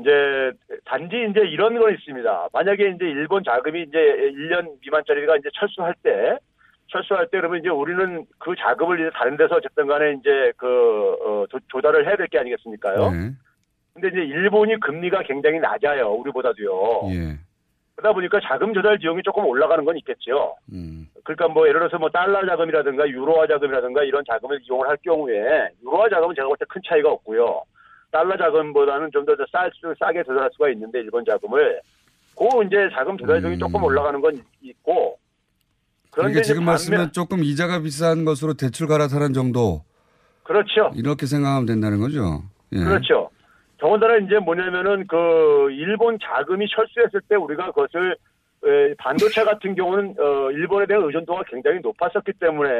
[0.00, 0.52] 이제
[0.84, 2.48] 단지 이제 이런 건 있습니다.
[2.52, 6.38] 만약에 이제 일본 자금이 이제 1년 미만짜리가 이제 철수할 때
[6.90, 10.66] 철수할 때 그러면 이제 우리는 그 자금을 이제 다른 데서 어쨌든 간에 이제 그
[11.24, 13.10] 어, 조- 조달을 해야 될 게 아니겠습니까요?
[13.10, 13.30] 네.
[13.94, 16.10] 근데 이제 일본이 금리가 굉장히 낮아요.
[16.12, 17.00] 우리보다도요.
[17.12, 17.38] 예.
[17.96, 20.56] 그러다 보니까 자금 조달 비용이 조금 올라가는 건 있겠죠.
[20.72, 21.06] 음.
[21.24, 26.08] 그러니까 뭐 예를 들어서 뭐 달러 자금이라든가 유로화 자금이라든가 이런 자금을 이용을 할 경우에 유로화
[26.08, 27.62] 자금은 제가 볼 때 큰 차이가 없고요.
[28.10, 29.68] 달러 자금보다는 좀 더 싸,
[29.98, 31.80] 싸게 조달할 수가 있는데 일본 자금을
[32.36, 35.18] 그 이제 자금 조달 비용이 조금 올라가는 건 있고
[36.10, 39.84] 그런데 그러니까 지금 말씀은 조금 이자가 비싼 것으로 대출 갈아타는 정도
[40.42, 40.90] 그렇죠.
[40.96, 42.42] 이렇게 생각하면 된다는 거죠.
[42.72, 42.78] 예.
[42.78, 43.30] 그렇죠.
[43.78, 48.16] 더군다나 이제 뭐냐면은 그 일본 자금이 철수했을 때 우리가 그것을
[48.64, 52.70] 에, 반도체 같은 경우는 어, 일본에 대한 의존도가 굉장히 높았었기 때문에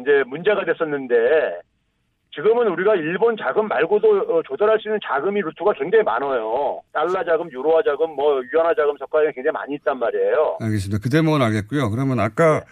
[0.00, 1.60] 이제 문제가 됐었는데
[2.32, 6.80] 지금은 우리가 일본 자금 말고도 어, 조달할 수 있는 자금이 루트가 굉장히 많아요.
[6.92, 10.58] 달러 자금, 유로화 자금, 뭐 유안화 자금 석가에 굉장히 많이 있단 말이에요.
[10.60, 11.00] 알겠습니다.
[11.02, 11.90] 그 대목은 알겠고요.
[11.90, 12.62] 그러면 아까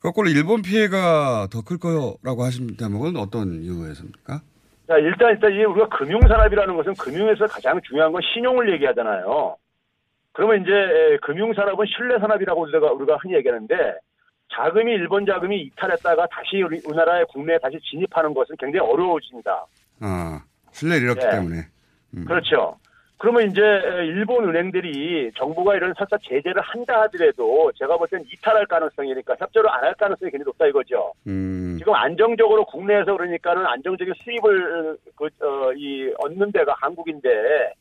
[0.00, 4.40] 거꾸로 일본 피해가 더 클 거라고 하신 대목은 어떤 이유에서입니까?
[4.88, 9.56] 자, 일단, 일단, 이 우리가 금융 산업이라는 것은 금융에서 가장 중요한 건 신용을 얘기하잖아요.
[10.32, 13.74] 그러면 이제, 에, 금융 산업은 신뢰 산업이라고 우리가, 우리가 흔히 얘기하는데,
[14.54, 19.66] 자금이, 일본 자금이 이탈했다가 다시 우리, 우리나라의 국내에 다시 진입하는 것은 굉장히 어려워집니다.
[20.00, 21.30] 아, 신뢰를 잃었기 예.
[21.30, 21.56] 때문에.
[22.26, 22.76] 그렇죠.
[23.18, 29.36] 그러면 이제 에, 일본 은행들이 정부가 이런 설사 제재를 한다 하더라도 제가 볼땐 이탈할 가능성이니까
[29.38, 31.12] 협조를 안 할 가능성이 굉장히 높다 이거죠.
[31.28, 37.72] 음, 지금 안정적으로 국내에서 그러니까는 안정적인 수입을 그, 어, 이 얻는 데가 한국인데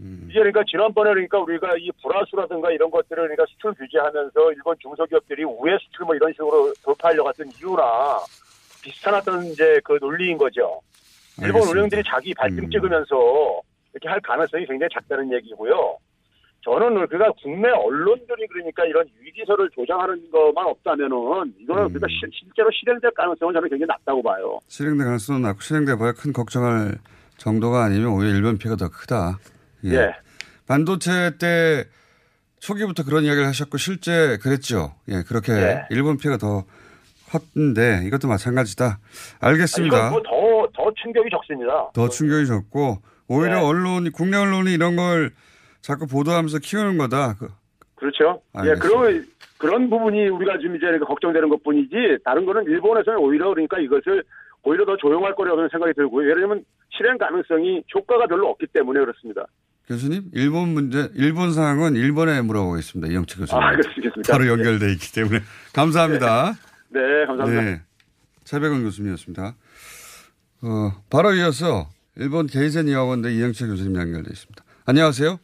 [0.00, 0.26] 음.
[0.28, 5.76] 이제 그러니까 지난번에 그러니까 우리가 이 불화수라든가 이런 것들을 그러니까 수출 규제하면서 일본 중소기업들이 우회
[5.78, 8.18] 수출 뭐 이런 식으로 돌파하려고 했던 이유나
[8.82, 10.80] 비슷한 어떤 이제 그 논리인 거죠.
[11.38, 11.70] 일본 알겠습니다.
[11.72, 11.76] 음.
[11.78, 13.60] 은행들이 자기 발등 찍으면서
[13.92, 15.96] 이렇게 할 가능성이 굉장히 작다는 얘기고요.
[16.62, 21.16] 저는 그가 국내 언론들이 그러니까 이런 위기설을 조장하는 것만 없다면은
[21.60, 21.88] 이거는 음.
[21.92, 24.58] 그러니까 시- 실제로 실현될 가능성은 저는 굉장히 낮다고 봐요.
[24.66, 26.98] 실행될 가능성은 낮고 실행돼 봐야 큰 걱정할
[27.38, 29.38] 정도가 아니면 오히려 일본 피해가 더 크다.
[29.84, 30.12] 예.
[30.66, 31.84] 반도체 때
[32.58, 34.94] 초기부터 그런 이야기를 하셨고 실제 그랬죠.
[35.08, 35.86] 예, 그렇게 예.
[35.90, 36.64] 일본 피해가 더
[37.30, 38.98] 컸는데 이것도 마찬가지다.
[39.40, 39.96] 알겠습니다.
[40.08, 41.90] 이건 뭐더 더 충격이 적습니다.
[41.92, 43.60] 더 충격이 적고 오히려 네.
[43.66, 45.30] 언론이 국내 언론이 이런 걸
[45.80, 47.34] 자꾸 보도하면서 키우는 거다.
[47.38, 47.48] 그-
[47.96, 48.40] 그렇죠.
[48.56, 48.88] 예, 알겠습니다.
[48.88, 49.26] 그런
[49.58, 54.22] 그런 부분이 우리가 지금 이제 걱정되는 것뿐이지 다른 거는 일본에서는 오히려 그러니까 이것을
[54.62, 56.28] 오히려 더 조용할 거라고 생각이 들고요.
[56.28, 59.46] 예를 들면 실행 가능성이 효과가 별로 없기 때문에 그렇습니다.
[59.86, 63.12] 교수님, 일본 문제, 일본 상황은 일본에 물어보겠습니다.
[63.12, 63.62] 이영채 교수님.
[63.62, 64.32] 아, 그렇습니까?
[64.32, 65.40] 바로 연결돼 있기 때문에
[65.72, 66.54] 감사합니다.
[66.90, 67.62] 네, 감사합니다.
[67.62, 67.82] 네.
[68.44, 69.54] 차백원 교수님이었습니다.
[70.62, 74.64] 어, 바로 이어서 일본 게이센 여학원대 이영채 교수님 연결돼 있습니다.
[74.86, 75.38] 안녕하세요.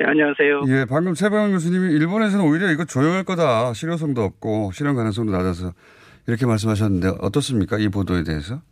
[0.00, 0.62] 네, 안녕하세요.
[0.68, 3.72] 예, 방금 최백원 교수님이 일본에서는 오히려 이거 조용할 거다.
[3.72, 5.74] 실효성도 없고 실현 가능성도 낮아서
[6.26, 7.78] 이렇게 말씀하셨는데 어떻습니까?
[7.78, 8.62] 이 보도에 대해서?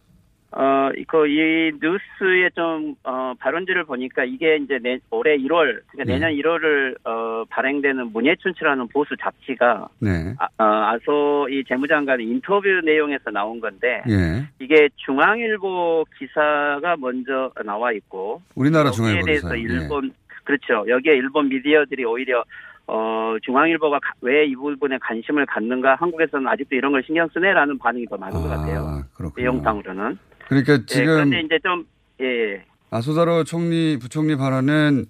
[0.53, 6.19] 어, 그, 이 뉴스의 좀, 어, 발언들을 보니까 이게 이제 내, 올해 1월, 그러니까 네.
[6.19, 10.35] 내년 1월을, 어, 발행되는 문예춘치라는 보수 잡지가, 네.
[10.39, 14.45] 아, 어, 아소 이 재무장관의 인터뷰 내용에서 나온 건데, 예.
[14.59, 19.57] 이게 중앙일보 기사가 먼저 나와 있고, 우리나라 여기에 중앙일보 대해서.
[19.57, 19.61] 예.
[19.63, 20.85] 일본, 그렇죠.
[20.89, 22.43] 여기에 일본 미디어들이 오히려,
[22.89, 28.17] 어, 중앙일보가 왜 이 부분에 관심을 갖는가, 한국에서는 아직도 이런 걸 신경 쓰네라는 반응이 더
[28.17, 28.81] 많은 것 같아요.
[28.81, 29.45] 아, 그렇군요.
[29.53, 30.19] 내용상으로는.
[30.51, 31.87] 그러니까 예, 지금 그런데 이제 좀,
[32.21, 35.07] 예, 아소다로 총리, 부총리 발언은,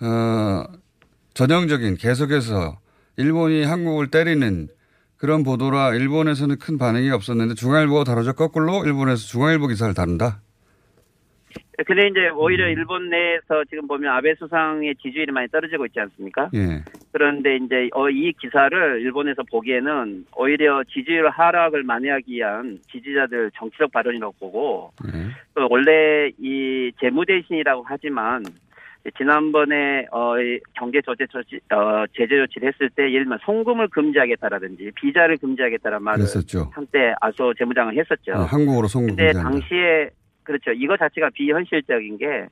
[0.00, 0.64] 어,
[1.34, 2.78] 전형적인 계속해서
[3.18, 4.68] 일본이 한국을 때리는
[5.18, 8.32] 그런 보도라 일본에서는 큰 반응이 없었는데 중앙일보가 다루죠.
[8.32, 10.40] 거꾸로 일본에서 중앙일보 기사를 다룬다.
[11.86, 12.38] 근데 이제 음.
[12.38, 16.48] 오히려 일본 내에서 지금 보면 아베 수상의 지지율이 많이 떨어지고 있지 않습니까?
[16.54, 16.82] 예.
[17.12, 24.34] 그런데 이제 어, 이 기사를 일본에서 보기에는 오히려 지지율 하락을 만회하기 위한 지지자들 정치적 발언이라고
[24.38, 25.30] 보고 예.
[25.54, 28.44] 또 원래 이 재무 대신이라고 하지만
[29.16, 34.90] 지난번에 어, 이 경제 조치 조치 어, 제재 조치를 했을 때 예를 들면 송금을 금지하겠다라든지
[34.96, 36.70] 비자를 금지하겠다는 말을 그랬었죠.
[36.72, 38.32] 한때 아소 재무장을 했었죠.
[38.32, 39.50] 어, 한국어로 송금 근데 금지한다.
[39.50, 40.10] 당시에
[40.46, 40.70] 그렇죠.
[40.70, 42.46] 이거 자체가 비현실적인 게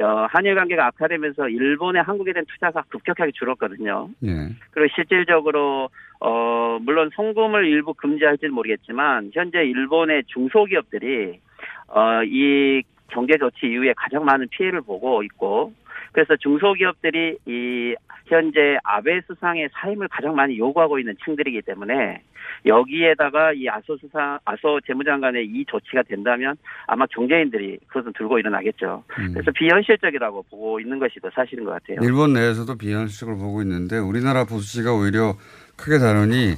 [0.00, 4.08] 어, 한일 관계가 악화되면서 일본의 한국에 대한 투자가 급격하게 줄었거든요.
[4.24, 4.48] 예.
[4.70, 11.40] 그리고 실질적으로 어 물론 송금을 일부 금지할지는 모르겠지만 현재 일본의 중소기업들이
[11.88, 15.72] 어이 경제 조치 이후에 가장 많은 피해를 보고 있고
[16.12, 17.94] 그래서 중소기업들이 이
[18.26, 22.22] 현재 아베 수상의 사임을 가장 많이 요구하고 있는 층들이기 때문에
[22.66, 29.04] 여기에다가 이 아소 수상 아소 재무장관의 이 조치가 된다면 아마 경제인들이 그것은 들고 일어나겠죠.
[29.18, 29.32] 음.
[29.32, 31.98] 그래서 비현실적이라고 보고 있는 것이 더 사실인 것 같아요.
[32.02, 35.34] 일본 내에서도 비현실적으로 보고 있는데 우리나라 보수지가 오히려
[35.76, 36.54] 크게 다루니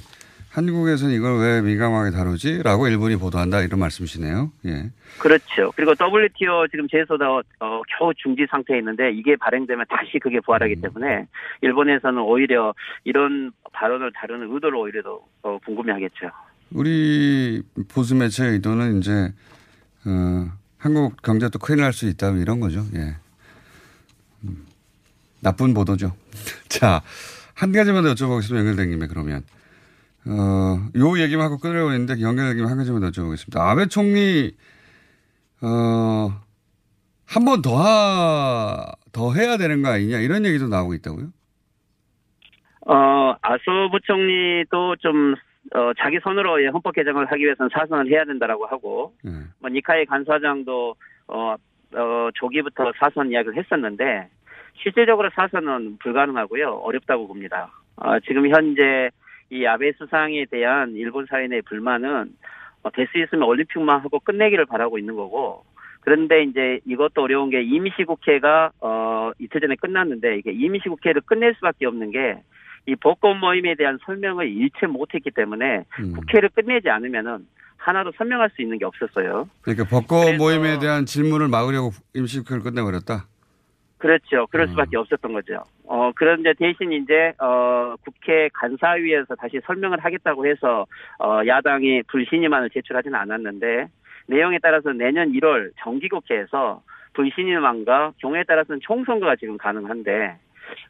[0.53, 2.63] 한국에서는 이걸 왜 민감하게 다루지?
[2.63, 4.53] 라고 일본이 보도한다 이런 말씀이시네요.
[4.67, 4.91] 예.
[5.19, 5.73] 그렇죠.
[5.75, 10.81] 그리고 WTO 지금 제소다 어, 겨우 중지 상태에 있는데 이게 발행되면 다시 그게 부활하기 음.
[10.83, 11.27] 때문에
[11.63, 16.31] 일본에서는 오히려 이런 발언을 다루는 의도를 오히려 더 어, 궁금해하겠죠.
[16.73, 19.33] 우리 보수 매체의 의도는 이제
[20.05, 22.85] 어, 한국 경제도 큰일 날 수 있다 이런 거죠.
[22.95, 23.17] 예.
[24.45, 24.67] 음,
[25.41, 26.13] 나쁜 보도죠.
[26.69, 27.01] 자,
[27.55, 28.59] 한 가지만 더 여쭤보겠습니다.
[28.59, 29.45] 연결된 김에 그러면.
[30.27, 33.59] 어, 요 얘기만 하고 끊으려고 했는데 김에 한 가지만 더 여쭤보겠습니다.
[33.59, 34.53] 아베 총리,
[35.63, 36.31] 어,
[37.27, 41.29] 한 번 더 하, 더 해야 되는 거 아니냐 이런 얘기도 나오고 있다고요?
[42.87, 45.35] 어, 아소 부총리도 좀
[45.75, 49.31] 어, 자기 손으로 예, 헌법 개정을 하기 위해서는 사선을 해야 된다라고 하고 예.
[49.61, 50.95] 뭐 니카이 간사장도
[51.29, 51.55] 어,
[51.95, 54.29] 어, 조기부터 사선 이야기를 했었는데
[54.83, 57.71] 실질적으로 사선은 불가능하고요 어렵다고 봅니다.
[57.97, 59.11] 어, 지금 현재
[59.53, 62.33] 이 아베 수상에 대한 일본 사회 내 불만은
[62.83, 65.65] 어, 될수 있으면 올림픽만 하고 끝내기를 바라고 있는 거고
[66.01, 72.11] 그런데 이제 이것도 어려운 게 임시국회가 어 이틀 전에 끝났는데 이게 임시국회를 끝낼 수밖에 없는
[72.13, 76.13] 게이 복권 모임에 대한 설명을 일체 못했기 때문에 음.
[76.15, 79.49] 국회를 끝내지 않으면은 하나도 설명할 수 있는 게 없었어요.
[79.61, 83.27] 그러니까 벚꽃 모임에 대한 질문을 막으려고 임시국회를 끝내버렸다.
[84.03, 84.43] 그렇죠.
[84.43, 84.47] 음.
[84.51, 85.63] 그럴 수밖에 없었던 거죠.
[85.85, 90.87] 어, 그런데 대신 이제, 어, 국회 간사위에서 다시 설명을 하겠다고 해서,
[91.21, 93.87] 어, 야당이 불신임안을 제출하지는 않았는데,
[94.27, 100.37] 내용에 따라서 내년 1월 정기국회에서 불신임안과 경우에 따라서는 총선거가 지금 가능한데,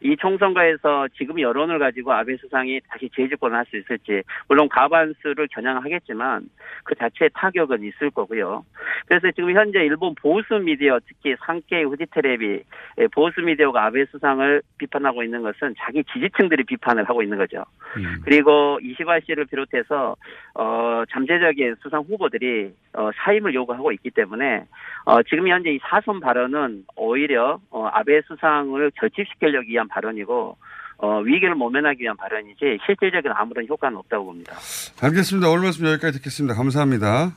[0.01, 6.49] 이 총선거에서 지금 여론을 가지고 아베 수상이 다시 재집권을 할 수 있을지 물론 과반수를 겨냥하겠지만
[6.85, 8.65] 그 자체의 타격은 있을 거고요.
[9.07, 12.63] 그래서 지금 현재 일본 보수 미디어 특히 상케이 후지테레비
[12.99, 17.65] 예, 보수 미디어가 아베 수상을 비판하고 있는 것은 자기 지지층들이 비판을 하고 있는 거죠.
[17.97, 18.21] 음.
[18.25, 20.17] 그리고 이시바 씨를 비롯해서
[20.55, 24.65] 어 잠재적인 수상 후보들이 어 사임을 요구하고 있기 때문에
[25.07, 30.57] 어 지금 현재 이 사선 발언은 오히려 어 아베 수상을 결집시키려 기 위한 발언이고
[30.99, 34.55] 어 위기를 모면하기 위한 발언이지 실질적인 아무런 효과는 없다고 봅니다.
[35.01, 35.51] 알겠습니다.
[35.51, 36.55] 오늘 말씀 여기까지 듣겠습니다.
[36.55, 37.33] 감사합니다.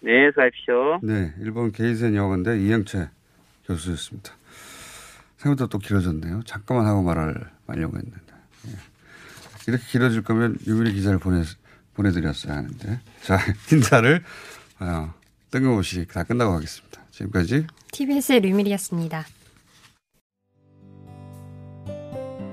[0.00, 1.00] 네, 수고하십시오.
[1.02, 3.08] 네, 일본 게이센 여학원대 이영채
[3.66, 4.32] 교수였습니다.
[5.38, 6.42] 생각보다 또 길어졌네요.
[6.44, 7.34] 잠깐만 하고 말을
[7.66, 8.18] 말려고 했는데.
[8.68, 8.72] 예.
[9.66, 11.42] 이렇게 길어질 거면 유미리 기자를 보내,
[11.94, 13.00] 보내드렸어야 하는데.
[13.22, 13.38] 자,
[13.72, 14.22] 인사를,
[14.80, 15.14] 어,
[15.50, 17.02] 뜬금없이 다 끝나고 가겠습니다.
[17.10, 19.24] 지금까지 TBS의 류밀이었습니다.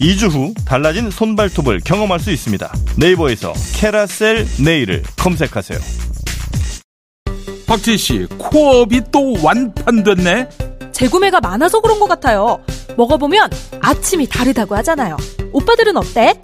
[0.00, 5.78] 2주 후 달라진 손발톱을 경험할 수 있습니다 네이버에서 캐라셀 네일을 검색하세요
[7.66, 10.48] 박진 씨, 코업이 또 완판됐네.
[10.92, 12.60] 재구매가 많아서 그런 것 같아요.
[12.96, 15.16] 먹어보면 아침이 다르다고 하잖아요.
[15.52, 16.38] 오빠들은 어때?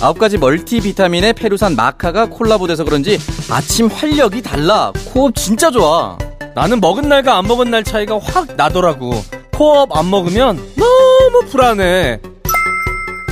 [0.00, 3.18] 아홉 가지 멀티비타민의 페루산 마카가 콜라보돼서 그런지
[3.50, 4.92] 아침 활력이 달라.
[5.06, 6.18] 코업 진짜 좋아.
[6.54, 9.12] 나는 먹은 날과 안 먹은 날 차이가 확 나더라고.
[9.52, 12.20] 코업 안 먹으면 너무 불안해.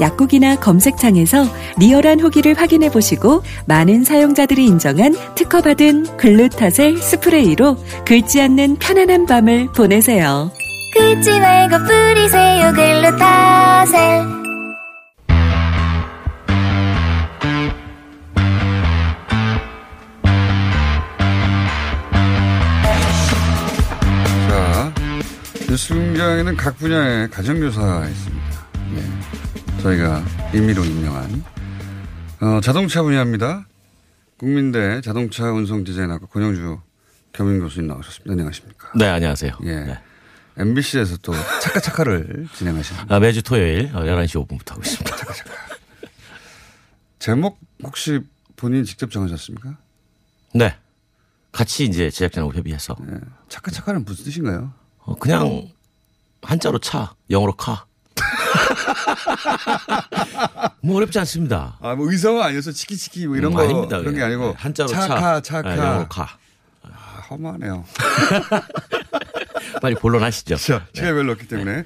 [0.00, 1.44] 약국이나 검색창에서
[1.78, 10.50] 리얼한 후기를 확인해 보시고 많은 사용자들이 인정한 특허받은 글루타셀 스프레이로 긁지 않는 편안한 밤을 보내세요.
[10.94, 14.36] 긁지 말고 뿌리세요 글루타셀
[24.48, 24.92] 자,
[25.68, 28.55] 뉴스 공장에는 각 분야의 가정교사가 있습니다.
[29.76, 29.82] 예.
[29.82, 31.44] 저희가 임의로 임명한
[32.40, 33.66] 어, 자동차 분야입니다.
[34.38, 36.80] 국민대 자동차 운송 디자인학과 권영주
[37.32, 38.32] 겸임 교수님 나오셨습니다.
[38.32, 38.92] 안녕하십니까?
[38.96, 39.58] 네, 안녕하세요.
[39.64, 39.98] 예.
[40.58, 45.16] MBC에서 또 차카차카를 진행하시는 아, 매주 토요일 11시 5분부터 하고 있습니다.
[47.18, 48.20] 제목 혹시
[48.56, 49.76] 본인 직접 정하셨습니까?
[50.54, 50.76] 네.
[51.52, 52.96] 같이 이제 제작진하고 협의해서.
[53.48, 54.72] 차카차카는 무슨 뜻인가요?
[55.00, 55.68] 어, 그냥
[56.42, 57.85] 한자로 차, 영어로 카.
[60.82, 61.76] 뭐 어렵지 않습니다.
[61.80, 63.98] 아, 뭐 의성어 아니어서 치키치키 뭐 이런 음, 거 아닙니다.
[63.98, 64.22] 그런 게.
[64.22, 66.38] 아니고 네, 한자로 차카 차, 차카 네, 영어로 카.
[66.82, 66.88] 아,
[67.30, 67.84] 허무하네요.
[69.82, 70.56] 빨리 본론하시죠.
[70.56, 71.84] 자, 시간이 별로 없기 때문에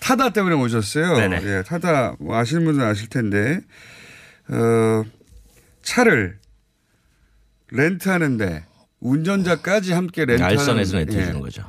[0.00, 1.16] 타다 때문에 오셨어요.
[1.16, 1.40] 네네.
[1.44, 3.60] 예, 타다 뭐 아시는 분은 아실 텐데
[4.48, 5.04] 어,
[5.82, 6.38] 차를
[7.70, 8.64] 렌트하는데
[9.00, 11.64] 운전자까지 함께 렌트하는 알선에서 렌트해 예, 주는 거죠.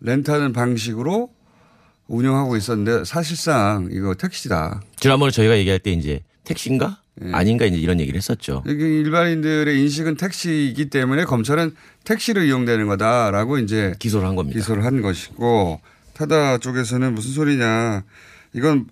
[0.00, 1.30] 렌트하는 방식으로
[2.10, 4.82] 운영하고 있었는데 사실상 이거 택시다.
[4.96, 6.98] 지난번에 저희가 얘기할 때 이제 택시인가?
[7.24, 7.32] 예.
[7.32, 8.62] 아닌가 이제 이런 얘기를 했었죠.
[8.66, 14.58] 일반인들의 인식은 택시이기 때문에 검찰은 택시로 이용되는 거다라고 이제 기소를 한 겁니다.
[14.58, 15.80] 기소를 한 것이고
[16.14, 18.02] 타다 쪽에서는 무슨 소리냐
[18.54, 18.86] 이건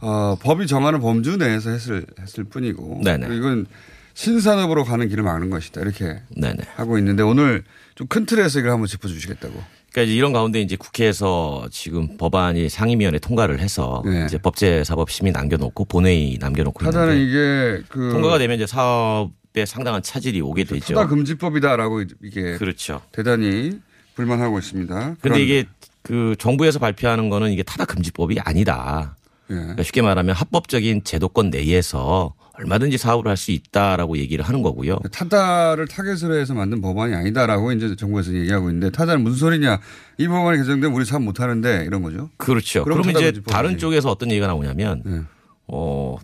[0.00, 3.00] 어, 법이 정하는 범주 내에서 했을 했을 뿐이고
[3.36, 3.66] 이건
[4.14, 6.58] 신산업으로 가는 길을 막는 것이다 이렇게 네네.
[6.76, 9.62] 하고 있는데 오늘 좀 큰 틀에서 이걸 한번 짚어주시겠다고.
[9.92, 14.24] 그러니까 이제 이런 가운데 이제 국회에서 지금 법안이 상임위원회 통과를 해서 네.
[14.24, 20.64] 이제 법제사법심의 남겨놓고 본회의 남겨놓고 있는데 이게 그 통과가 되면 이제 사업에 상당한 차질이 오게
[20.64, 20.94] 되죠.
[20.94, 23.02] 타다 금지법이다라고 이게 그렇죠.
[23.12, 23.80] 대단히
[24.14, 25.16] 불만하고 있습니다.
[25.20, 25.64] 그런데, 이게
[26.02, 29.16] 그 정부에서 발표하는 거는 이게 타다 금지법이 아니다.
[29.50, 29.54] 예.
[29.54, 34.98] 그러니까 쉽게 말하면 합법적인 제도권 내에서 얼마든지 사업을 할 수 있다라고 얘기를 하는 거고요.
[35.10, 39.80] 타다를 타겟으로 해서 만든 법안이 아니다라고 이제 정부에서 얘기하고 있는데 타다는 무슨 소리냐
[40.18, 42.30] 이 법안이 개정되면 우리 사업 못 하는데 이런 거죠.
[42.36, 42.84] 그렇죠.
[42.84, 43.32] 그럼 이제.
[43.46, 45.26] 다른 쪽에서 어떤 얘기가 나오냐면
[45.66, 46.16] 어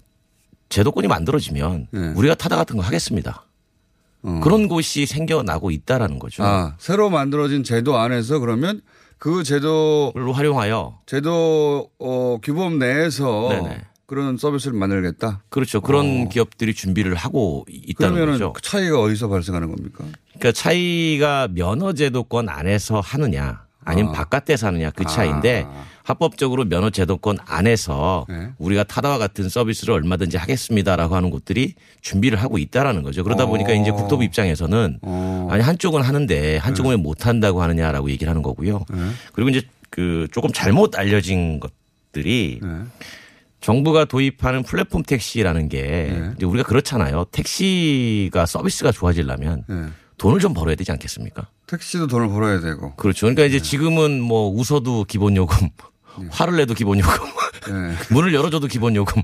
[0.69, 3.45] 제도권이 만들어지면 우리가 타다 같은 거 하겠습니다.
[4.43, 6.45] 그런 곳이 생겨나고 있다라는 거죠.
[6.45, 8.81] 아 새로 만들어진 제도 안에서 그러면
[9.17, 13.81] 그 제도를 활용하여 제도 어, 규범 내에서 네네.
[14.09, 15.43] 그런 서비스를 만들겠다.
[15.51, 15.83] 그렇죠.
[15.83, 18.55] 그런 기업들이 준비를 하고 있다는 거죠.
[18.55, 20.03] 그 차이가 어디서 발생하는 겁니까?
[20.39, 25.67] 그러니까 차이가 면허 제도권 안에서 하느냐 아니면 바깥에서 하느냐 그 차이인데
[26.05, 28.49] 합법적으로 면허 제도권 안에서 네.
[28.57, 33.23] 우리가 타다와 같은 서비스를 얼마든지 하겠습니다라고 하는 곳들이 준비를 하고 있다라는 거죠.
[33.25, 33.75] 그러다 보니까 어.
[33.75, 35.01] 이제 국토부 입장에서는
[35.51, 38.87] 아니 한쪽은 하는데 한쪽은 왜못 한다고 하느냐라고 얘기를 하는 거고요.
[38.91, 39.11] 네.
[39.35, 42.69] 그리고 이제 그 조금 잘못 알려진 것들이 네.
[43.61, 46.45] 정부가 도입하는 플랫폼 택시라는 게 네.
[46.45, 47.27] 우리가 그렇잖아요.
[47.33, 49.65] 택시가 서비스가 좋아지려면
[50.17, 51.49] 돈을 좀 벌어야 되지 않겠습니까?
[51.67, 52.95] 택시도 돈을 벌어야 되고.
[52.97, 53.27] 그렇죠.
[53.27, 53.49] 그러니까 네.
[53.49, 55.69] 이제 지금은 뭐 웃어도 기본 요금,
[56.31, 57.13] 화를 내도 기본 요금,
[57.69, 57.95] 네.
[58.11, 59.23] 문을 열어줘도 기본 요금,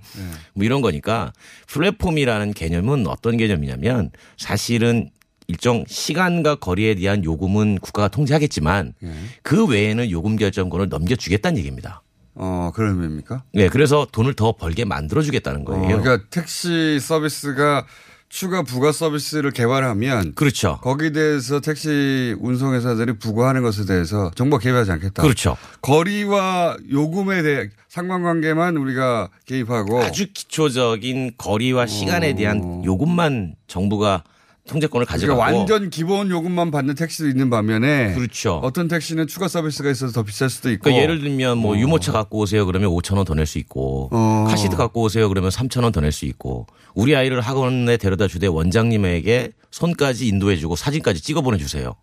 [0.54, 1.32] 뭐 이런 거니까
[1.66, 5.10] 플랫폼이라는 개념은 어떤 개념이냐면 사실은
[5.46, 9.12] 일정 시간과 거리에 대한 요금은 국가가 통제하겠지만 네.
[9.42, 12.02] 그 외에는 요금 결정권을 넘겨주겠다는 얘기입니다.
[12.34, 13.44] 어, 그런 의미입니까?
[13.52, 16.00] 네, 그래서 돈을 더 벌게 만들어주겠다는 어, 거예요.
[16.00, 17.86] 그러니까 택시 서비스가
[18.28, 20.78] 추가 부가 서비스를 개발하면 그렇죠.
[20.82, 25.22] 거기에 대해서 택시 운송회사들이 부과하는 것에 대해서 정부가 개입하지 않겠다.
[25.22, 25.56] 그렇죠.
[25.82, 34.24] 거리와 요금에 대해 상관관계만 우리가 개입하고 아주 기초적인 거리와 시간에 대한 요금만 정부가
[34.68, 38.60] 통제권을 가져가고 그러니까 완전 기본 요금만 받는 택시도 있는 반면에 그렇죠.
[38.62, 42.38] 어떤 택시는 추가 서비스가 있어서 더 비쌀 수도 있고 그러니까 예를 들면 뭐 유모차 갖고
[42.38, 44.46] 오세요 그러면 5천 원 더 낼 수 있고 어.
[44.48, 48.46] 카시트 갖고 오세요 그러면 3천 원 더 낼 수 있고 우리 아이를 학원에 데려다 주되
[48.46, 51.94] 원장님에게 손까지 인도해 주고 사진까지 찍어 보내 주세요.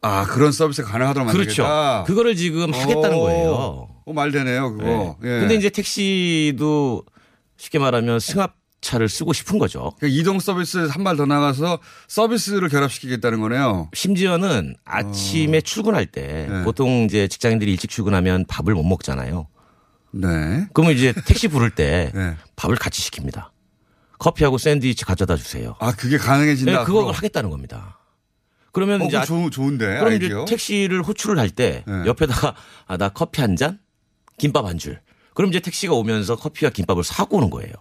[0.00, 1.62] 아 그런 서비스가 가능하도록 그렇죠.
[1.62, 2.04] 만들겠다.
[2.04, 3.20] 그거를 지금 하겠다는 오.
[3.22, 3.88] 거예요.
[4.06, 5.16] 어, 말 되네요 그거.
[5.20, 5.28] 네.
[5.36, 5.40] 예.
[5.40, 7.02] 근데 이제 택시도
[7.56, 9.92] 쉽게 말하면 승합 차를 쓰고 싶은 거죠.
[9.98, 13.90] 그러니까 이동 서비스 한 발 더 나가서 서비스를 결합시키겠다는 거네요.
[13.94, 19.48] 심지어는 아침에 출근할 때 보통 이제 직장인들이 일찍 출근하면 밥을 못 먹잖아요.
[20.12, 20.66] 네.
[20.72, 22.12] 그러면 이제 택시 부를 때
[22.56, 23.48] 밥을 같이 시킵니다.
[24.18, 25.74] 커피하고 샌드위치 가져다 주세요.
[25.80, 26.70] 아 그게 가능해진다.
[26.78, 27.12] 네, 그걸?
[27.12, 27.98] 하겠다는 겁니다.
[28.72, 30.42] 그러면 어, 이제 좋, 좋은데 그럼 아이디어.
[30.44, 32.06] 이제 택시를 호출을 할때 네.
[32.06, 32.54] 옆에다가
[32.86, 33.78] 아, 나 커피 한 잔,
[34.38, 35.00] 김밥 한 줄.
[35.34, 37.72] 그럼 이제 택시가 오면서 커피와 김밥을 사고 오는 거예요.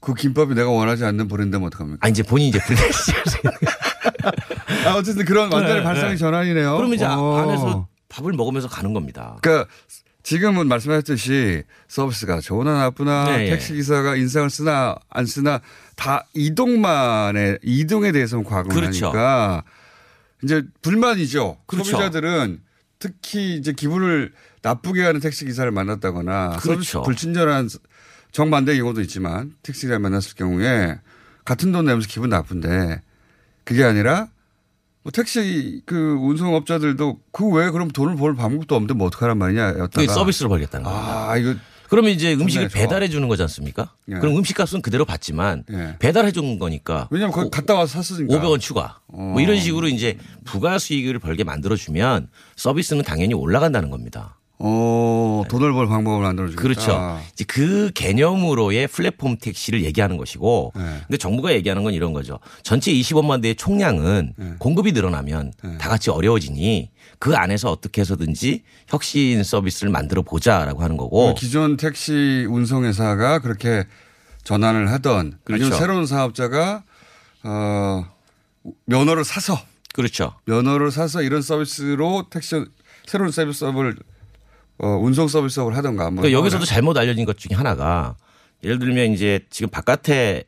[0.00, 2.06] 그 김밥이 내가 원하지 않는 브랜드면 어떡합니까?
[2.06, 2.80] 아 이제 본인 이제 블랙
[4.86, 6.16] 아, 어쨌든 그런 완전히 네, 발상의 네.
[6.16, 6.76] 전환이네요.
[6.76, 7.36] 그러면 이제 어.
[7.36, 9.36] 안에서 밥을 먹으면서 가는 겁니다.
[9.42, 9.68] 그러니까
[10.22, 13.50] 지금은 말씀하셨듯이 서비스가 좋으나 나쁘나 네, 예.
[13.50, 15.60] 택시 기사가 인상을 쓰나 안 쓰나
[15.96, 19.06] 다 이동만의 이동에 대해서는 과금을 그렇죠.
[19.06, 19.64] 하니까
[20.42, 21.58] 이제 불만이죠.
[21.66, 21.90] 그렇죠.
[21.90, 22.60] 소비자들은
[22.98, 24.32] 특히 이제 기분을
[24.62, 27.02] 나쁘게 하는 택시 기사를 만났다거나 그렇죠.
[27.02, 27.68] 불친절한
[28.32, 30.98] 정반대 경우도 있지만 택시 기사를 만났을 경우에
[31.44, 33.00] 같은 돈 내면서 기분 나쁜데
[33.64, 34.28] 그게 아니라
[35.02, 39.86] 뭐 택시 그 운송업자들도 그 외에 그럼 돈을 벌 방법도 없는데 뭐 어떡하란 말이냐 였다가
[39.88, 40.98] 그게 서비스로 벌겠다는 거예요.
[41.00, 41.54] 아, 이거
[41.88, 42.68] 그러면 이제 음식을.
[42.68, 43.94] 배달해 주는 거지 않습니까?
[44.10, 44.14] 예.
[44.14, 45.96] 그럼 음식값은 그대로 받지만 예.
[45.98, 49.00] 배달해 준 거니까 왜냐면 거기 갔다 와서 샀으니까 500원 추가.
[49.08, 49.20] 어.
[49.32, 54.38] 뭐 이런 식으로 이제 부가 수익을 벌게 만들어 주면 서비스는 당연히 올라간다는 겁니다.
[54.62, 56.62] 어, 돈을 벌 방법을 만들어주겠다.
[56.62, 57.20] 그렇죠.
[57.32, 60.82] 이제 그 개념으로의 플랫폼 택시를 얘기하는 것이고, 네.
[61.06, 62.38] 근데 정부가 얘기하는 건 이런 거죠.
[62.62, 64.52] 전체 25만 대의 총량은 네.
[64.58, 71.34] 공급이 늘어나면 다 같이 어려워지니 그 안에서 어떻게 해서든지 혁신 서비스를 만들어 보자라고 하는 거고.
[71.34, 73.84] 그 기존 택시 운송회사가 그렇게
[74.44, 75.64] 전환을 하던 그렇죠.
[75.64, 76.82] 아니면 새로운 사업자가
[77.44, 78.04] 어,
[78.84, 79.58] 면허를 사서
[79.94, 80.34] 그렇죠.
[80.44, 82.62] 면허를 사서 이런 서비스로 택시
[83.06, 83.96] 새로운 서비스업을
[84.82, 88.16] 어, 운송 서비스업을 하던가 뭐 그러니까 여기서도 잘못 알려진 것 중에 하나가
[88.64, 90.44] 예를 들면 이제 지금 바깥에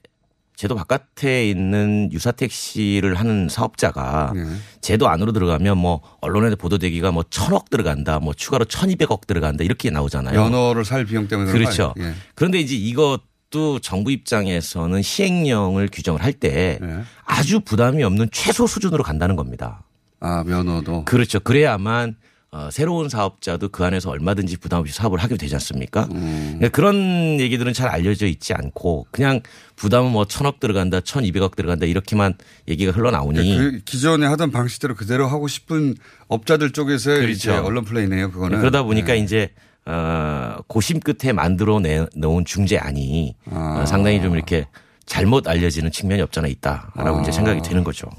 [0.55, 4.45] 제도 바깥에 있는 유사 택시를 하는 사업자가 네.
[4.81, 10.41] 제도 안으로 들어가면 뭐 언론에 보도되기가 뭐 천억 들어간다, 뭐 추가로 천이백억 들어간다 이렇게 나오잖아요.
[10.41, 11.95] 면허를 살 비용 때문에 그렇죠.
[11.99, 12.13] 예.
[12.35, 17.01] 그런데 이제 이것도 정부 입장에서는 시행령을 규정을 할때 예.
[17.25, 19.83] 아주 부담이 없는 최소 수준으로 간다는 겁니다.
[20.21, 21.41] 아 면허도 그렇죠.
[21.41, 22.15] 그래야만
[22.55, 26.07] 어, 새로운 사업자도 그 안에서 얼마든지 부담 없이 사업을 하게 되지 않습니까?
[26.13, 26.57] 음.
[26.59, 29.41] 그러니까 그런 얘기들은 잘 알려져 있지 않고 그냥
[29.77, 32.35] 부담은 뭐 천억 들어간다, 천이백억 들어간다 이렇게만
[32.69, 35.95] 얘기가 흘러나오니 그 기존에 하던 방식대로 그대로 하고 싶은
[36.29, 37.33] 업자들 쪽에서의 그렇죠.
[37.33, 38.31] 이제 언론 플레이네요.
[38.31, 39.21] 그거는 그러다 보니까 네.
[39.21, 39.49] 이제
[39.87, 43.81] 어, 고심 끝에 만들어 내, 놓은 중재안이 아.
[43.81, 44.69] 어, 상당히 좀 이렇게
[45.07, 47.23] 잘못 알려지는 측면이 없잖아 있다라고 아.
[47.23, 48.11] 이제 생각이 되는 거죠.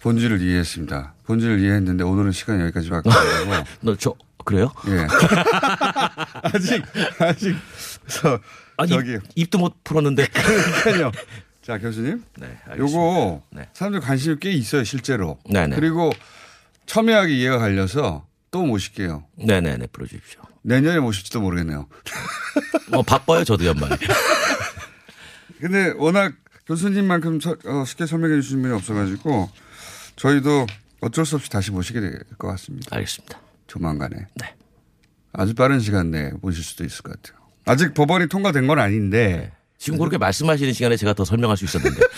[0.00, 1.14] 본질을 이해했습니다.
[1.24, 3.64] 본질을 이해했는데 오늘은 시간이 여기까지밖에 안 되고.
[3.80, 4.72] 너저 그래요?
[4.88, 5.06] 예.
[6.42, 6.82] 아직
[7.18, 7.56] 아직
[8.06, 8.38] 저
[8.76, 10.26] 아니, 저기 입, 입도 못 풀었는데.
[10.32, 11.12] 그러니까요.
[11.62, 12.78] 자 교수님, 네, 알겠습니다.
[12.78, 13.68] 요거 네.
[13.74, 15.38] 사람들 관심이 꽤 있어요 실제로.
[15.50, 15.76] 네, 네.
[15.76, 16.10] 그리고
[16.86, 19.24] 첨예하게 이해가 갈려서 또 모실게요.
[19.36, 20.40] 네네네 풀어주십시오.
[20.62, 21.86] 내년에 모실지도 모르겠네요.
[22.90, 23.96] 뭐 바빠요 저도 연말에.
[25.60, 26.32] 근데 워낙
[26.66, 29.50] 교수님만큼 서- 어, 쉽게 설명해 주시는 분이 없어가지고
[30.18, 30.66] 저희도
[31.00, 32.94] 어쩔 수 없이 다시 모시게 될 것 같습니다.
[32.96, 33.38] 알겠습니다.
[33.66, 34.16] 조만간에.
[34.34, 34.54] 네.
[35.32, 37.38] 아주 빠른 시간 내에 모실 수도 있을 것 같아요.
[37.66, 42.00] 아직 법안이 통과된 건 아닌데 지금 그렇게 말씀하시는 시간에 제가 더 설명할 수 있었는데.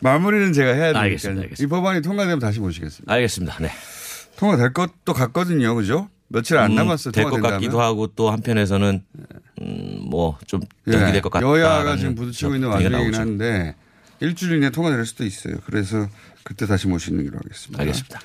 [0.00, 1.62] 마무리는 제가 해야 되니까 알겠습니다, 알겠습니다.
[1.64, 3.12] 이 법안이 통과되면 다시 모시겠습니다.
[3.12, 3.56] 알겠습니다.
[3.60, 3.70] 네.
[4.36, 6.08] 통과될 것도 같거든요, 그죠?
[6.28, 7.12] 며칠 안 음, 남았어요.
[7.12, 7.60] 될것 통과된다면.
[7.60, 9.04] 같기도 하고 또 한편에서는
[9.60, 11.46] 음, 뭐좀 예, 연기될 것 같다.
[11.46, 13.14] 여야가 지금 부딪히고 있는 와중이긴.
[13.14, 13.74] 한데
[14.22, 15.56] 일주일 이내 통과될 수도 있어요.
[15.66, 16.08] 그래서
[16.44, 17.80] 그때 다시 모시는 기로 하겠습니다.
[17.80, 18.20] 알겠습니다.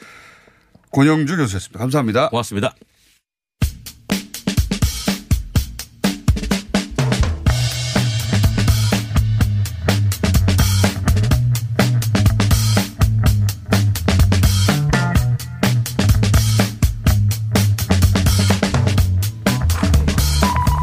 [0.91, 1.79] 권영주 교수였습니다.
[1.79, 2.29] 감사합니다.
[2.29, 2.75] 고맙습니다.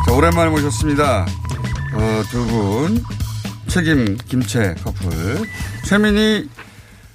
[0.06, 1.24] 자, 오랜만에 모셨습니다.
[1.94, 3.23] 어, 두 분.
[3.74, 5.10] 책임 김채 커플.
[5.84, 6.48] 최민희,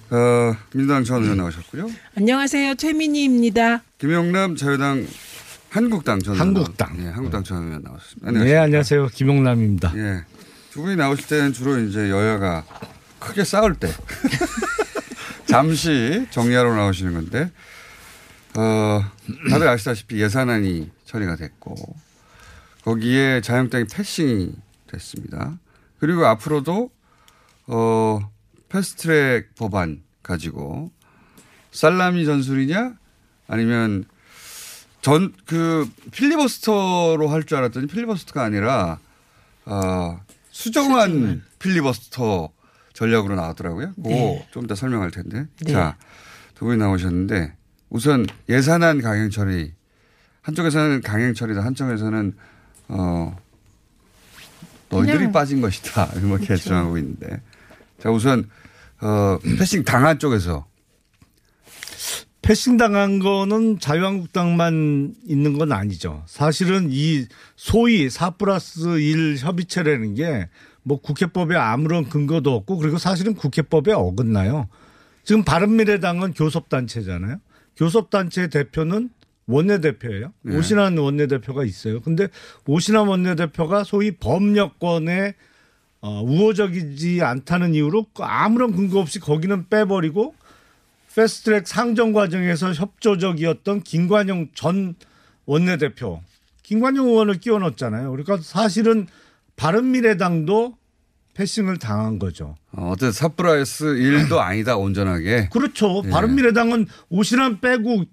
[0.10, 1.90] 어, 민주당 전 의원 나오셨고요.
[2.18, 2.76] 안녕하세요.
[2.76, 3.82] 최민희입니다.
[3.98, 5.08] 김용남 자유당
[5.70, 6.48] 한국당 전 의원.
[6.48, 6.98] 한국당.
[6.98, 8.44] 네, 한국당 전 의원 나오셨습니다.
[8.44, 9.08] 네, 안녕하세요.
[9.08, 9.94] 김용남입니다.
[9.96, 10.26] 예.
[10.72, 12.66] 두 분이 나오실 때는 주로 이제 여야가
[13.20, 13.88] 크게 싸울 때.
[15.48, 17.50] 잠시 정리하러 나오시는 건데,
[18.58, 19.02] 어,
[19.50, 21.76] 다들 아시다시피 예산안이 처리가 됐고,
[22.84, 24.52] 거기에 자유한국당이 패싱이
[24.88, 25.58] 됐습니다.
[26.00, 26.92] 그리고 앞으로도,
[27.68, 28.20] 어,
[28.70, 30.92] 패스트트랙 법안 가지고,
[31.72, 32.94] 살라미 전술이냐?
[33.48, 34.06] 아니면
[35.02, 39.00] 전, 그, 필리버스터로 할 줄 알았더니 필리버스터가 아니라,
[39.66, 40.20] 어,
[40.52, 42.50] 수정한 필리버스터
[42.94, 43.94] 전략으로 나왔더라고요.
[43.96, 44.48] 그거 네.
[44.52, 45.48] 좀더 설명할 텐데.
[45.62, 45.72] 네.
[45.72, 45.96] 자,
[46.56, 47.56] 두 분이 나오셨는데
[47.90, 49.74] 우선 예산안 강행 처리
[50.42, 52.34] 한쪽에서는 강행 처리다 한쪽에서는
[52.90, 53.38] 어
[54.90, 56.64] 너희들이 빠진 것이다 이렇게 그렇죠.
[56.64, 57.42] 주장하고 있는데
[58.02, 58.50] 자 우선
[59.02, 60.66] 어 패싱 당한 쪽에서
[62.42, 66.24] 패싱 당한 거는 자유한국당만 있는 건 아니죠.
[66.26, 67.26] 사실은 이
[67.56, 70.48] 소위 4 플러스 1 협의체라는 게
[70.84, 74.68] 뭐 국회법에 아무런 근거도 없고 그리고 사실은 국회법에 어긋나요.
[75.24, 77.38] 지금 바른미래당은 교섭단체잖아요.
[77.78, 79.10] 교섭단체 대표는
[79.50, 80.32] 원내대표예요.
[80.44, 80.58] 네.
[80.58, 82.02] 오신환 원내대표가 있어요.
[82.02, 82.28] 근데
[82.68, 85.34] 오신환 원내대표가 소위 법여권에
[86.02, 90.34] 어, 우호적이지 않다는 이유로 아무런 근거 없이 거기는 빼버리고
[91.14, 94.96] 패스트트랙 상정 과정에서 협조적이었던 김관영 전
[95.46, 96.22] 원내대표,
[96.64, 98.12] 김관영 의원을 끼워 넣었잖아요.
[98.12, 99.08] 그러니까 사실은
[99.56, 100.78] 바른미래당도
[101.34, 102.56] 패싱을 당한 거죠.
[102.72, 105.50] 어, 어쨌든 사프라이스 1도 아니다 온전하게.
[105.52, 106.04] 그렇죠.
[106.06, 106.10] 예.
[106.10, 108.06] 바른미래당은 오신환 빼고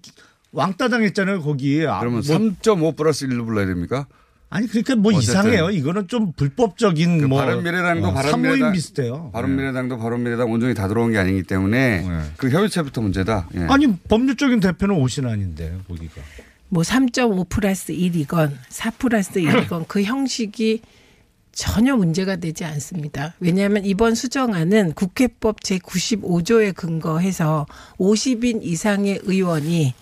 [0.57, 1.41] 왕따 당했잖아요.
[1.41, 1.81] 거기에.
[1.81, 4.07] 그러면 뭐- 3.5 플러스 1로 불러야 됩니까?
[4.49, 5.69] 아니 그러니까 뭐 어쨌든 이상해요.
[5.71, 9.29] 이거는 좀 불법적인 그 뭐 바른미래당도 어, 바른미래당 비슷해요.
[9.33, 13.49] 바른미래당도 바른미래당 온전히 다 들어온 게 아니기 때문에 그 협의체부터 문제다.
[13.55, 13.59] 예.
[13.69, 16.21] 아니 법률적인 대표는 오신환인데 거기가.
[16.71, 20.81] 뭐3.5 플러스 1이건 4 플러스 1이건 그 형식이
[21.51, 23.33] 전혀 문제가 되지 않습니다.
[23.41, 27.65] 왜냐하면 이번 수정안은 국회법 제95조에 근거해서
[27.99, 29.93] 50인 이상의 의원이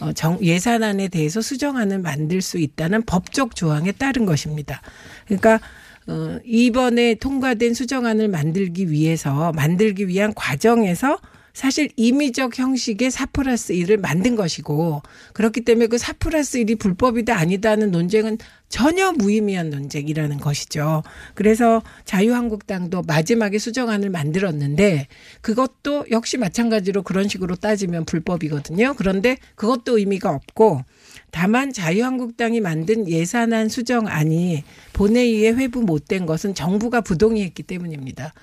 [0.00, 4.82] 어, 정, 예산안에 대해서 수정안을 만들 수 있다는 법적 조항에 따른 것입니다.
[5.26, 5.60] 그러니까
[6.06, 11.18] 어, 이번에 통과된 수정안을 만들기 위해서 만들기 위한 과정에서
[11.54, 15.02] 사실 임의적 형식의 4 플러스 1을 만든 것이고
[15.32, 18.38] 그렇기 때문에 그4 플러스 1이 불법이다 아니다는 논쟁은
[18.68, 21.04] 전혀 무의미한 논쟁이라는 것이죠.
[21.34, 25.06] 그래서 자유한국당도 마지막에 수정안을 만들었는데
[25.42, 28.94] 그것도 역시 마찬가지로 그런 식으로 따지면 불법이거든요.
[28.98, 30.82] 그런데 그것도 의미가 없고
[31.30, 38.34] 다만 자유한국당이 만든 예산안 수정안이 본회의에 회부 못 된 것은 정부가 부동의했기 때문입니다.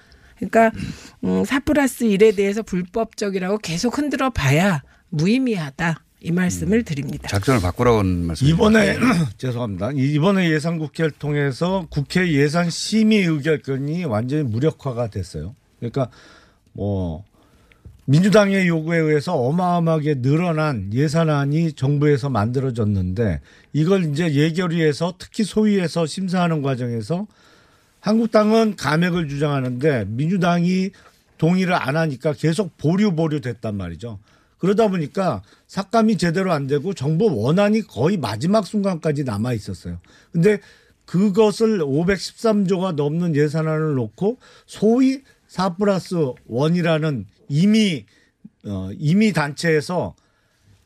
[0.42, 0.72] 그러니까
[1.24, 6.04] 음, 4 플러스 1에 대해서 불법적이라고 계속 흔들어 봐야 무의미하다.
[6.24, 7.28] 이 말씀을 드립니다.
[7.28, 8.48] 작전을 바꾸라고 하는 말씀.
[8.48, 8.96] 이번에
[9.38, 9.92] 죄송합니다.
[9.94, 15.56] 이번에 예산 국회를 통해서 국회 예산 심의 의결권이 완전히 무력화가 됐어요.
[15.80, 16.10] 그러니까
[16.74, 17.24] 뭐
[18.06, 23.42] 민주당의 요구에 의해서 어마어마하게 늘어난 예산안이 정부에서 만들어졌는데
[23.74, 27.26] 이걸 이제 예결위에서 특히 소위에서 심사하는 과정에서
[28.02, 30.91] 한국당은 감액을 주장하는데 민주당이
[31.38, 34.20] 동의를 안 하니까 계속 보류 보류 됐단 말이죠.
[34.58, 39.99] 그러다 보니까 삭감이 제대로 안 되고 정부 원안이 거의 마지막 순간까지 남아 있었어요.
[40.32, 40.60] 근데
[41.06, 44.38] 그것을 513조가 넘는 예산안을 놓고
[44.68, 46.16] 소위 4 플러스
[46.49, 48.06] 1이라는 이미
[48.66, 50.16] 어, 이미 단체에서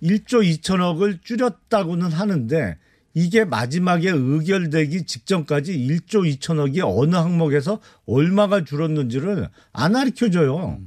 [0.02, 2.78] 1조 2천억을 줄였다고는 하는데
[3.16, 10.80] 이게 마지막에 의결되기 직전까지 1조 2천억이 어느 항목에서 얼마가 줄었는지를 안 가르쳐줘요.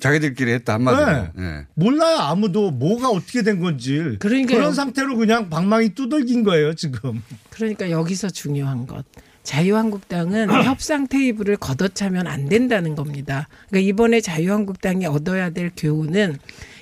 [0.00, 1.06] 자기들끼리 했다 한마디로.
[1.06, 1.30] 네.
[1.38, 1.66] 예.
[1.74, 4.16] 몰라요 아무도 뭐가 어떻게 된 건지.
[4.18, 4.58] 그러니까요.
[4.58, 7.22] 그런 상태로 그냥 방망이 두들긴 거예요 지금.
[7.50, 9.04] 그러니까 여기서 중요한 것.
[9.44, 13.48] 자유한국당은 협상 테이블을 걷어차면 안 된다는 겁니다.
[13.70, 16.36] 그러니까 이번에 자유한국당이 얻어야 될 교훈은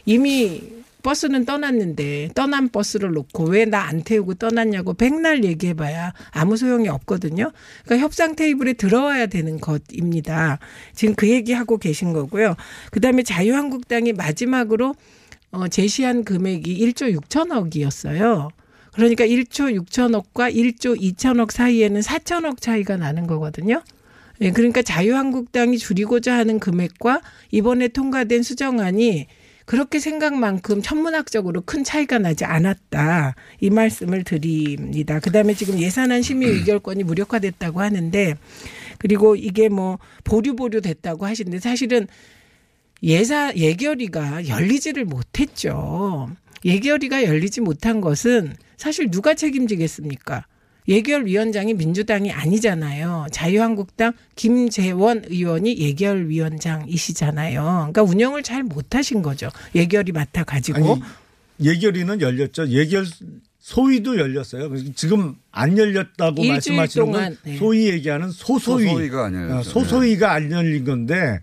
[0.06, 0.62] 이미
[1.04, 7.52] 버스는 떠났는데 떠난 버스를 놓고 왜 나 안 태우고 떠났냐고 백날 얘기해봐야 아무 소용이 없거든요.
[7.84, 10.58] 그러니까 협상 테이블에 들어와야 되는 것입니다.
[10.94, 12.56] 지금 그 얘기하고 계신 거고요.
[12.90, 14.94] 그다음에 자유한국당이 마지막으로
[15.52, 18.48] 어, 제시한 금액이 1조 6천억이었어요.
[18.94, 23.82] 그러니까 1조 6천억과 1조 2천억 사이에는 4천억 차이가 나는 거거든요.
[24.40, 27.20] 예, 그러니까 자유한국당이 줄이고자 하는 금액과
[27.52, 29.26] 이번에 통과된 수정안이
[29.64, 33.34] 그렇게 생각만큼 천문학적으로 큰 차이가 나지 않았다.
[33.60, 35.20] 이 말씀을 드립니다.
[35.20, 38.34] 그 다음에 지금 예산안 심의 의결권이 무력화됐다고 하는데
[38.98, 42.06] 그리고 이게 뭐 보류 보류 됐다고 하시는데 사실은
[43.02, 46.30] 예사 예결위가 열리지를 못했죠.
[46.64, 50.46] 예결위가 열리지 못한 것은 사실 누가 책임지겠습니까?
[50.86, 53.26] 예결위원장이 민주당이 아니잖아요.
[53.32, 57.62] 자유한국당 김재원 의원이 예결위원장이시잖아요.
[57.62, 59.48] 그러니까 운영을 잘 못하신 거죠.
[59.74, 60.98] 예결위 맡아 가지고
[61.62, 62.68] 예결위는 열렸죠.
[62.68, 63.06] 예결
[63.60, 64.70] 소위도 열렸어요.
[64.94, 67.56] 지금 안 열렸다고 말씀하시는 건 네.
[67.56, 68.84] 소위 얘기하는 소소위.
[68.84, 69.30] 소소위가.
[69.58, 71.40] 어, 소소위가 안 열린 건데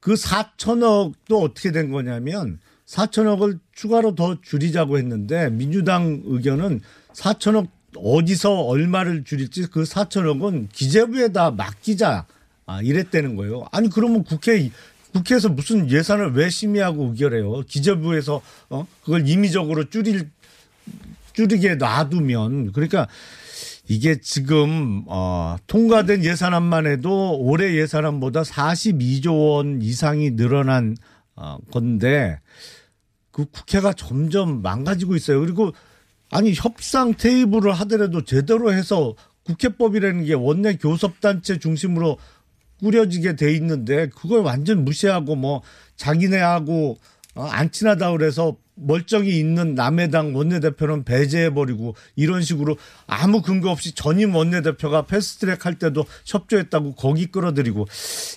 [0.00, 6.80] 그 4천억도 어떻게 된 거냐면 4천억을 추가로 더 줄이자고 했는데 민주당 의견은
[7.12, 12.26] 4천억 어디서 얼마를 줄일지 그 4천억은 기재부에다 맡기자
[12.66, 13.66] 아, 이랬다는 거예요.
[13.72, 14.70] 아니 그러면 국회
[15.12, 17.62] 국회에서 무슨 예산을 왜 심의하고 의결해요?
[17.62, 20.30] 기재부에서 어 그걸 임의적으로 줄일
[21.32, 23.08] 줄이게 놔두면 그러니까
[23.88, 30.94] 이게 지금 어 통과된 예산안만 해도 올해 예산안보다 42조 원 이상이 늘어난
[31.36, 32.38] 어 건데
[33.30, 35.40] 그 국회가 점점 망가지고 있어요.
[35.40, 35.72] 그리고
[36.30, 39.14] 아니 협상 테이블을 하더라도 제대로 해서
[39.44, 42.18] 국회법이라는 게 원내 교섭단체 중심으로
[42.80, 45.62] 꾸려지게 돼 있는데 그걸 완전 무시하고 뭐
[45.96, 52.76] 자기네하고 어, 안 친하다 그래서 멀쩡히 있는 남해당 원내대표는 배제해버리고 이런 식으로
[53.06, 57.86] 아무 근거 없이 전임 원내대표가 패스트트랙 할 때도 협조했다고 거기 끌어들이고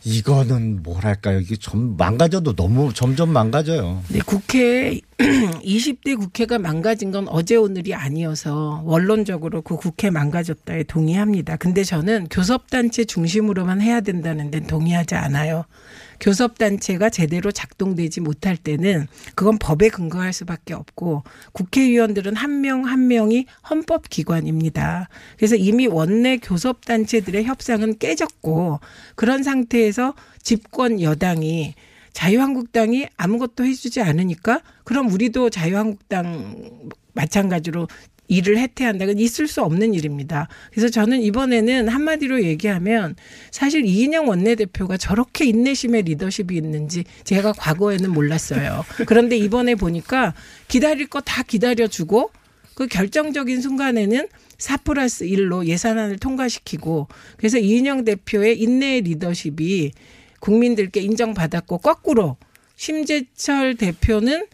[0.03, 4.03] 이거는 뭐랄까요 이게 좀 망가져도 너무 점점 망가져요.
[4.09, 11.57] 네, 국회 20대 국회가 망가진 건 어제 오늘이 아니어서 원론적으로 그 국회 망가졌다에 동의합니다.
[11.57, 15.65] 근데 저는 교섭단체 중심으로만 해야 된다는 데는 동의하지 않아요.
[16.21, 23.47] 교섭단체가 제대로 작동되지 못할 때는 그건 법에 근거할 수밖에 없고 국회의원들은 한 명 한 명이
[23.69, 25.09] 헌법기관입니다.
[25.37, 28.79] 그래서 이미 원내 교섭단체들의 협상은 깨졌고
[29.15, 30.13] 그런 상태에서
[30.43, 31.73] 집권 여당이
[32.13, 36.79] 자유한국당이 아무것도 해주지 않으니까 그럼 우리도 자유한국당
[37.13, 37.87] 마찬가지로
[38.31, 39.05] 일을 해태한다.
[39.05, 40.47] 는 있을 수 없는 일입니다.
[40.71, 43.15] 그래서 저는 이번에는 한마디로 얘기하면
[43.51, 48.85] 사실 이인영 원내대표가 저렇게 인내심의 리더십이 있는지 제가 과거에는 몰랐어요.
[49.07, 50.33] 그런데 이번에 보니까
[50.67, 52.31] 기다릴 거 다 기다려주고
[52.73, 54.27] 그 결정적인 순간에는
[54.57, 57.07] 4 플러스 1로 예산안을 통과시키고
[57.37, 59.91] 그래서 이인영 대표의 인내의 리더십이
[60.39, 62.37] 국민들께 인정받았고 거꾸로
[62.75, 64.45] 심재철 대표는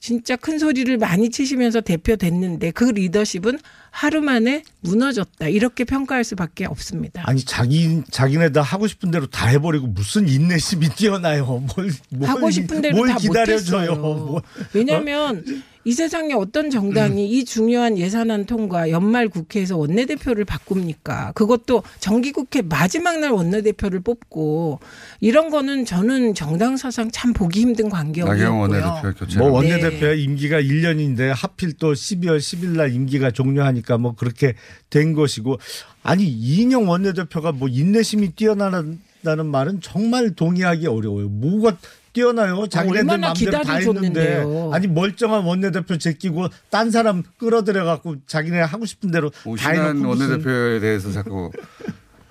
[0.00, 3.58] 진짜 큰 소리를 많이 치시면서 대표 됐는데 그 리더십은
[3.90, 5.48] 하루 만에 무너졌다.
[5.48, 7.22] 이렇게 평가할 수밖에 없습니다.
[7.26, 11.44] 아니 자기 자기네들 하고 싶은 대로 다 해버리고 무슨 인내심이 뛰어나요?
[11.76, 13.94] 뭘, 뭘 하고 싶은 대로 뭘 다 기다려줘요?
[13.96, 14.42] 뭘.
[14.72, 15.44] 왜냐하면
[15.84, 21.32] 이 세상에 어떤 정당이 이 중요한 예산안 통과 연말 국회에서 원내대표를 바꿉니까?
[21.34, 24.78] 그것도 정기국회 마지막 날 원내대표를 뽑고
[25.20, 28.58] 이런 거는 저는 정당 사상 참 보기 힘든 나경원 광경이었고요.
[28.60, 29.38] 원내대표 교체.
[29.38, 29.72] 뭐 네.
[29.72, 34.54] 원내대표의 임기가 1년인데 하필 또 12월 10일 날 임기가 종료하니 까 뭐 그렇게
[34.88, 35.58] 된 것이고
[36.02, 41.28] 아니 이인영 원내대표가 뭐 인내심이 뛰어나다는 말은 정말 동의하기 어려워요.
[41.28, 41.76] 뭐가
[42.12, 42.66] 뛰어나요?
[42.66, 44.44] 자기네들 얼마나 마음대로 다 했는데.
[44.72, 50.80] 아니 멀쩡한 원내대표 제끼고 딴 사람 끌어들여 갖고 자기네 하고 싶은 대로 다 해놓고 원내대표에
[50.80, 51.50] 대해서 자꾸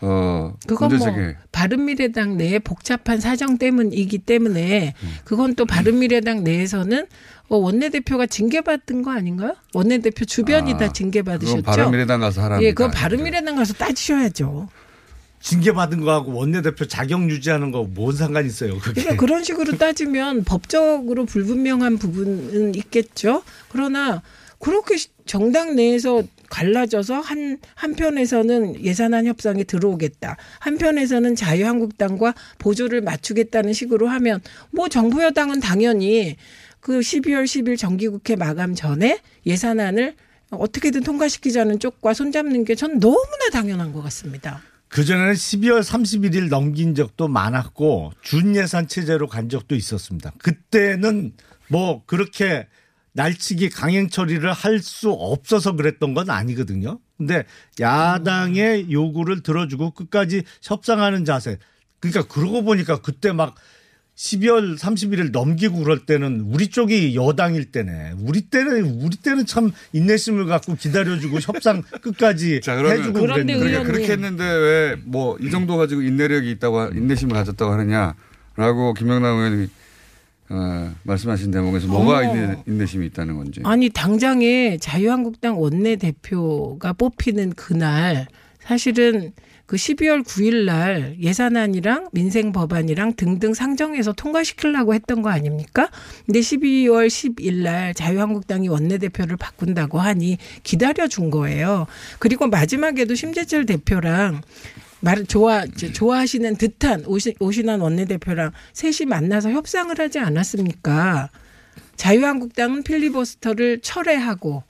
[0.02, 1.34] 어 그건 문제 뭐.
[1.52, 4.93] 바른미래당 내의 복잡한 사정 때문이기 때문에
[5.26, 7.06] 그건 또 바른미래당 내에서는
[7.50, 9.56] 어, 원내대표가 징계받은 거 아닌가요?
[9.74, 11.56] 원내대표 주변이 아, 다 징계받으셨죠.
[11.58, 14.70] 그건 바른미래당 가서 하라는 예, 그건 거 바른미래당 가서 따지셔야죠.
[15.41, 18.78] 징계받은 거하고 원내대표 자격 유지하는 거 뭔 상관 있어요?
[18.80, 19.02] 그게.
[19.02, 23.43] 그러니까 그런 식으로 따지면 법적으로 불분명한 부분은 있겠죠.
[23.70, 24.22] 그러나
[24.60, 30.38] 그렇게 시- 정당 내에서 갈라져서 한 한편에서는 예산안 협상에 들어오겠다.
[30.60, 34.41] 한편에서는 자유한국당과 보조를 맞추겠다는 식으로 하면
[34.72, 36.36] 뭐 정부 여당은 당연히
[36.80, 40.16] 그 12월 10일 정기국회 마감 전에 예산안을
[40.52, 44.62] 어떻게든 통과시키자는 쪽과 손잡는 게 전 너무나 당연한 것 같습니다.
[44.88, 50.32] 그전에는 12월 31일 넘긴 적도 많았고 준예산 체제로 간 적도 있었습니다.
[50.39, 51.34] 그때는
[51.68, 52.66] 뭐 그렇게
[53.24, 56.99] 날치기 강행 처리를 할 수 없어서 그랬던 건 아니거든요.
[57.17, 57.43] 근데
[57.80, 61.57] 야당의 요구를 들어주고 끝까지 협상하는 자세.
[61.99, 63.55] 그러니까 그러고 보니까 그때 막
[64.15, 68.13] 12월 31일 넘기고 그럴 때는 우리 쪽이 여당일 때네.
[68.22, 72.61] 우리 때는 우리 때는 참 인내심을 갖고 기다려주고 협상 끝까지
[72.99, 77.72] 해주고 그랬는데 그러니까 그렇게 했는데 왜 뭐 이 정도 가지고 인내력이 있다고 하- 인내심을 가졌다고
[77.74, 79.67] 하느냐라고 김영남 의원이
[80.50, 82.24] 어, 말씀하신 대목에서 뭐가.
[82.24, 83.62] 인내, 인내심이 있다는 건지.
[83.64, 88.28] 아니 당장에 자유한국당 원내 대표가 뽑히는 그날
[88.60, 89.32] 사실은
[89.70, 95.91] 그 12월 9일 날 예산안이랑 민생 법안이랑 등등 상정해서 통과시키려고 했던 거 아닙니까?
[96.26, 101.86] 근데 12월 10일 날 자유한국당이 원내대표를 바꾼다고 하니 기다려 준 거예요.
[102.18, 104.41] 그리고 마지막에도 심재철 대표랑
[105.02, 107.06] 말 좋아 좋아하시는 듯한
[107.39, 111.30] 오신환 원내대표랑 셋이 만나서 협상을 하지 않았습니까?
[111.95, 114.64] 자유한국당은 필리버스터를 철회하고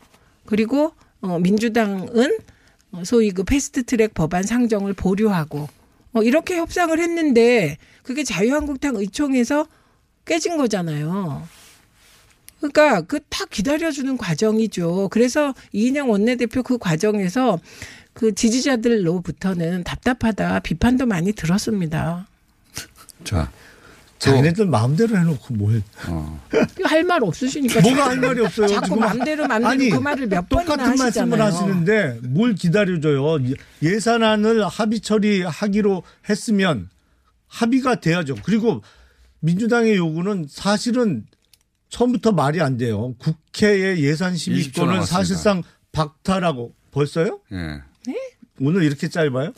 [0.46, 2.38] 그리고 어, 민주당은
[2.92, 5.68] 어, 소위 그 패스트트랙 법안 상정을 보류하고
[6.14, 9.68] 어, 이렇게 협상을 했는데 그게 자유한국당 의총에서
[10.26, 11.48] 깨진 거잖아요.
[12.60, 15.08] 그러니까 그 다 기다려주는 과정이죠.
[15.12, 17.58] 그래서 이인영 원내대표 그 과정에서
[18.20, 22.28] 그 지지자들로부터는 답답하다 비판도 많이 들었습니다.
[23.24, 23.50] 자,
[24.18, 25.82] 자기네들 마음대로 해놓고 뭘.
[26.84, 28.68] 할말 없으시니까 뭐가 할 말이 없어요.
[28.68, 31.42] 자꾸 맘대로 아니, 그 말을 몇 번이나 똑같은 말씀을.
[31.42, 33.38] 하시는데 뭘 기다려줘요.
[33.82, 36.90] 예산안을 합의 처리하기로 했으면
[37.48, 38.36] 합의가 돼야죠.
[38.44, 38.82] 그리고
[39.40, 41.26] 민주당의 요구는 사실은
[41.88, 43.16] 처음부터 말이 안 돼요.
[43.18, 45.06] 국회의 예산 20초 심의권을 남았습니다.
[45.06, 45.64] 사실상
[45.94, 47.40] 박탈하고 벌써요?
[47.54, 47.82] 예.
[48.62, 49.54] 오늘 이렇게 짧아요?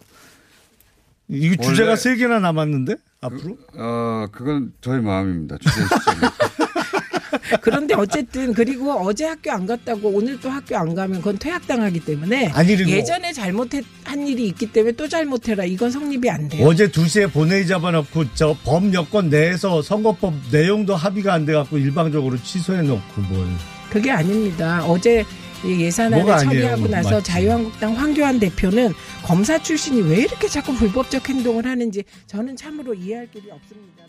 [1.29, 3.57] 이 원래- 주제가 세 개나 남았는데 앞으로?
[3.75, 5.57] 어, 그건 저희 마음입니다.
[5.59, 5.81] 주제.
[7.61, 12.47] 그런데 어쨌든 그리고 어제 학교 안 갔다고 오늘 또 학교 안 가면 그건 퇴학당하기 때문에
[12.49, 13.83] 아니, 예전에 잘못한
[14.27, 16.65] 일이 있기 때문에 또 잘못해라 이건 성립이 안 돼요.
[16.67, 23.21] 어제 2시에 본회의 잡아놓고 저범 여건 내에서 선거법 내용도 합의가 안 돼갖고 일방적으로 취소해 놓고
[23.21, 23.47] 뭘.
[23.89, 24.83] 그게 아닙니다.
[24.85, 25.25] 어제 이
[25.65, 26.25] 예산안을?
[26.25, 27.23] 처리하고 나서 맞지.
[27.31, 28.93] 자유한국당 황교안 대표는
[29.23, 34.00] 검사 출신이 왜 이렇게 자꾸 불법적 행동을 하는지 저는 참으로 이해할 길이 없습니다만.